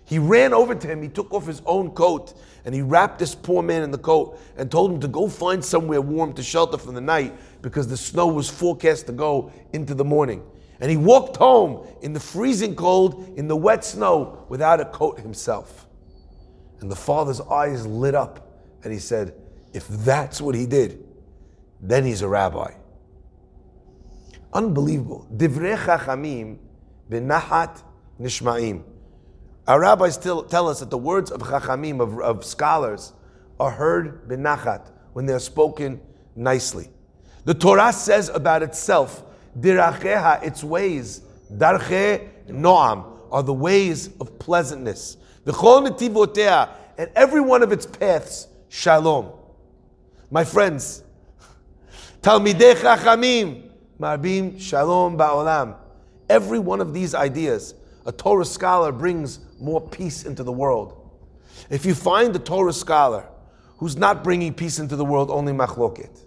He 0.05 0.19
ran 0.19 0.53
over 0.53 0.75
to 0.75 0.87
him, 0.87 1.03
he 1.03 1.09
took 1.09 1.33
off 1.33 1.47
his 1.47 1.63
own 1.65 1.91
coat, 1.93 2.39
and 2.67 2.75
he 2.75 2.83
wrapped 2.83 3.19
this 3.19 3.35
poor 3.35 3.63
man 3.63 3.83
in 3.83 3.91
the 3.91 3.99
coat 3.99 4.39
and 4.59 4.71
told 4.71 4.93
him 4.93 5.01
to 5.01 5.09
go 5.09 5.27
find 5.27 5.65
somewhere 5.65 6.03
warm 6.03 6.35
to 6.35 6.43
shelter 6.43 6.77
from 6.77 6.95
the 6.95 7.01
night 7.01 7.35
because 7.63 7.89
the 7.89 7.97
snow 7.97 8.27
was 8.27 8.51
forecast 8.51 9.07
to 9.07 9.13
go 9.13 9.51
into 9.73 9.95
the 9.95 10.05
morning. 10.05 10.45
And 10.81 10.91
he 10.91 10.97
walked 10.97 11.37
home 11.37 11.87
in 12.03 12.13
the 12.13 12.21
freezing 12.21 12.77
cold, 12.77 13.33
in 13.37 13.49
the 13.49 13.57
wet 13.57 13.85
snow, 13.85 14.45
without 14.49 14.81
a 14.81 14.85
coat 14.85 15.21
himself. 15.21 15.87
And 16.81 16.91
the 16.91 16.97
father's 16.97 17.41
eyes 17.41 17.87
lit 17.87 18.15
up, 18.15 18.61
and 18.83 18.93
he 18.93 18.99
said, 18.99 19.35
If 19.73 19.89
that's 19.89 20.41
what 20.41 20.55
he 20.55 20.67
did, 20.67 21.03
then 21.81 22.05
he's 22.05 22.23
a 22.23 22.29
rabbi. 22.29 22.75
Unbelievable. 24.53 25.27
Divrei 25.35 25.77
chachamim 25.77 26.59
b'nahat 27.11 27.83
nishma'im. 28.21 28.83
Our 29.67 29.81
rabbis 29.81 30.17
tell, 30.17 30.45
tell 30.45 30.69
us 30.69 30.81
that 30.81 30.91
the 30.91 30.99
words 30.99 31.31
of 31.31 31.41
chachamim, 31.41 32.01
of, 32.01 32.21
of 32.21 32.45
scholars, 32.45 33.13
are 33.59 33.71
heard 33.71 34.29
b'nachat, 34.29 34.91
when 35.15 35.27
they're 35.27 35.39
spoken 35.39 36.01
nicely. 36.35 36.91
The 37.45 37.55
Torah 37.55 37.93
says 37.93 38.29
about 38.29 38.63
itself, 38.63 39.23
diracheha, 39.59 40.43
its 40.43 40.63
ways, 40.63 41.23
darche 41.53 42.29
noam, 42.49 43.05
are 43.31 43.43
the 43.43 43.53
ways 43.53 44.09
of 44.21 44.39
pleasantness. 44.39 45.17
The 45.45 45.53
chol 45.53 45.87
netivotea, 45.89 46.71
and 46.99 47.11
every 47.15 47.41
one 47.41 47.63
of 47.63 47.73
its 47.73 47.87
paths, 47.87 48.49
shalom. 48.69 49.33
My 50.31 50.45
friends, 50.45 51.03
talmidei 52.23 52.75
chachamim, 52.75 53.71
marbim 54.01 54.61
shalom 54.61 55.17
ba'olam. 55.17 55.77
Every 56.29 56.59
one 56.59 56.81
of 56.81 56.93
these 56.93 57.15
ideas, 57.15 57.75
a 58.05 58.13
Torah 58.13 58.45
scholar 58.45 58.93
brings 58.93 59.41
more 59.61 59.81
peace 59.81 60.25
into 60.25 60.43
the 60.43 60.53
world. 60.53 61.11
If 61.71 61.87
you 61.87 61.95
find 61.95 62.35
a 62.35 62.39
Torah 62.39 62.73
scholar 62.73 63.29
who's 63.79 63.97
not 63.97 64.25
bringing 64.25 64.53
peace 64.55 64.79
into 64.79 64.97
the 64.97 65.05
world, 65.05 65.31
only 65.31 65.53
machloket. 65.53 66.26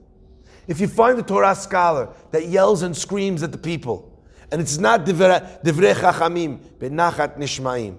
If 0.70 0.80
you 0.80 0.88
find 0.88 1.18
a 1.18 1.24
Torah 1.24 1.56
scholar 1.56 2.10
that 2.30 2.48
yells 2.48 2.84
and 2.84 2.96
screams 2.96 3.42
at 3.42 3.52
the 3.52 3.58
people, 3.58 4.24
and 4.52 4.62
it's 4.62 4.78
not 4.78 5.04
divrei 5.04 5.96
chachamim, 5.96 6.60
benachat 6.78 7.40
nishmaim. 7.40 7.98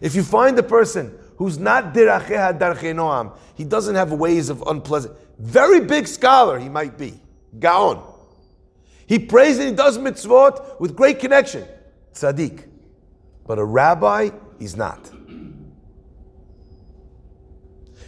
If 0.00 0.14
you 0.14 0.22
find 0.22 0.56
a 0.56 0.62
person 0.62 1.12
who's 1.36 1.58
not 1.58 1.92
diracheha 1.92 2.56
darche 2.56 2.94
noam, 2.94 3.36
he 3.56 3.64
doesn't 3.64 3.96
have 3.96 4.12
ways 4.12 4.50
of 4.50 4.62
unpleasant, 4.68 5.16
very 5.40 5.80
big 5.80 6.06
scholar 6.06 6.60
he 6.60 6.68
might 6.68 6.96
be, 6.96 7.20
gaon. 7.58 8.00
He 9.08 9.18
prays 9.18 9.58
and 9.58 9.70
he 9.70 9.74
does 9.74 9.98
mitzvot 9.98 10.78
with 10.78 10.94
great 10.94 11.18
connection, 11.18 11.66
tzaddik. 12.14 12.68
But 13.44 13.58
a 13.58 13.64
rabbi, 13.64 14.30
he's 14.60 14.76
not. 14.76 15.10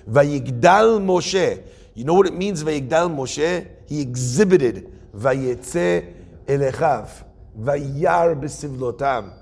Vayigdal 0.08 1.00
Moshe. 1.02 1.64
You 1.94 2.04
know 2.04 2.14
what 2.14 2.26
it 2.26 2.34
means, 2.34 2.64
Vayigdal 2.64 3.14
Moshe? 3.14 3.68
He 3.86 4.00
exhibited 4.00 4.90
Vayetze 5.14 6.14
Elechav. 6.46 7.24
Vayar 7.58 8.40
Besivlotam. 8.40 9.32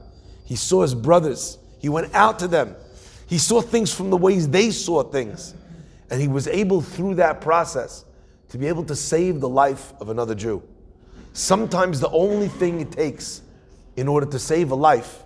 He 0.44 0.56
saw 0.56 0.82
his 0.82 0.94
brothers. 0.94 1.58
He 1.78 1.88
went 1.88 2.12
out 2.14 2.38
to 2.40 2.48
them. 2.48 2.74
He 3.26 3.38
saw 3.38 3.60
things 3.60 3.94
from 3.94 4.10
the 4.10 4.16
ways 4.16 4.48
they 4.48 4.70
saw 4.72 5.04
things. 5.04 5.54
And 6.10 6.20
he 6.20 6.26
was 6.26 6.48
able, 6.48 6.80
through 6.80 7.14
that 7.16 7.40
process, 7.40 8.04
to 8.48 8.58
be 8.58 8.66
able 8.66 8.82
to 8.84 8.96
save 8.96 9.40
the 9.40 9.48
life 9.48 9.92
of 10.00 10.08
another 10.08 10.34
Jew. 10.34 10.62
Sometimes 11.32 12.00
the 12.00 12.10
only 12.10 12.48
thing 12.48 12.80
it 12.80 12.90
takes 12.90 13.42
in 13.96 14.08
order 14.08 14.26
to 14.26 14.38
save 14.40 14.72
a 14.72 14.74
life 14.74 15.22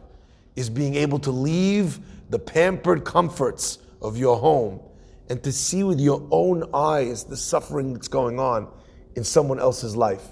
is 0.56 0.68
being 0.68 0.94
able 0.94 1.18
to 1.20 1.30
leave 1.30 1.98
the 2.28 2.38
pampered 2.38 3.04
comforts 3.04 3.78
of 4.02 4.18
your 4.18 4.36
home 4.36 4.80
and 5.28 5.42
to 5.42 5.52
see 5.52 5.82
with 5.82 6.00
your 6.00 6.26
own 6.30 6.64
eyes 6.74 7.24
the 7.24 7.36
suffering 7.36 7.92
that's 7.92 8.08
going 8.08 8.38
on 8.38 8.68
in 9.16 9.24
someone 9.24 9.58
else's 9.58 9.96
life. 9.96 10.24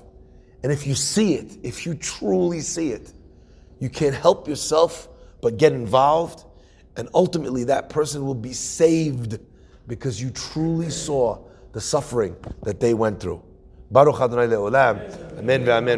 And 0.63 0.71
if 0.71 0.87
you 0.87 0.95
see 0.95 1.35
it, 1.35 1.59
if 1.63 1.87
you 1.87 1.95
truly 1.95 2.61
see 2.61 2.91
it, 2.91 3.13
you 3.81 3.89
can't 3.89 4.15
help 4.15 4.47
yourself 4.47 5.09
but 5.41 5.57
get 5.57 5.73
involved, 5.73 6.45
and 6.97 7.09
ultimately 7.15 7.65
that 7.65 7.89
person 7.89 8.25
will 8.25 8.35
be 8.35 8.53
saved 8.53 9.41
because 9.89 10.23
you 10.23 10.31
truly 10.31 10.89
saw 10.89 11.39
the 11.73 11.81
suffering 11.81 12.37
that 12.63 12.79
they 12.79 12.95
went 12.95 13.19
through. 13.19 13.43
Baruch 13.91 14.21
Adonai 14.21 14.47
Le'olam. 14.47 15.39
Amen 15.39 15.65
ve'amen. 15.65 15.89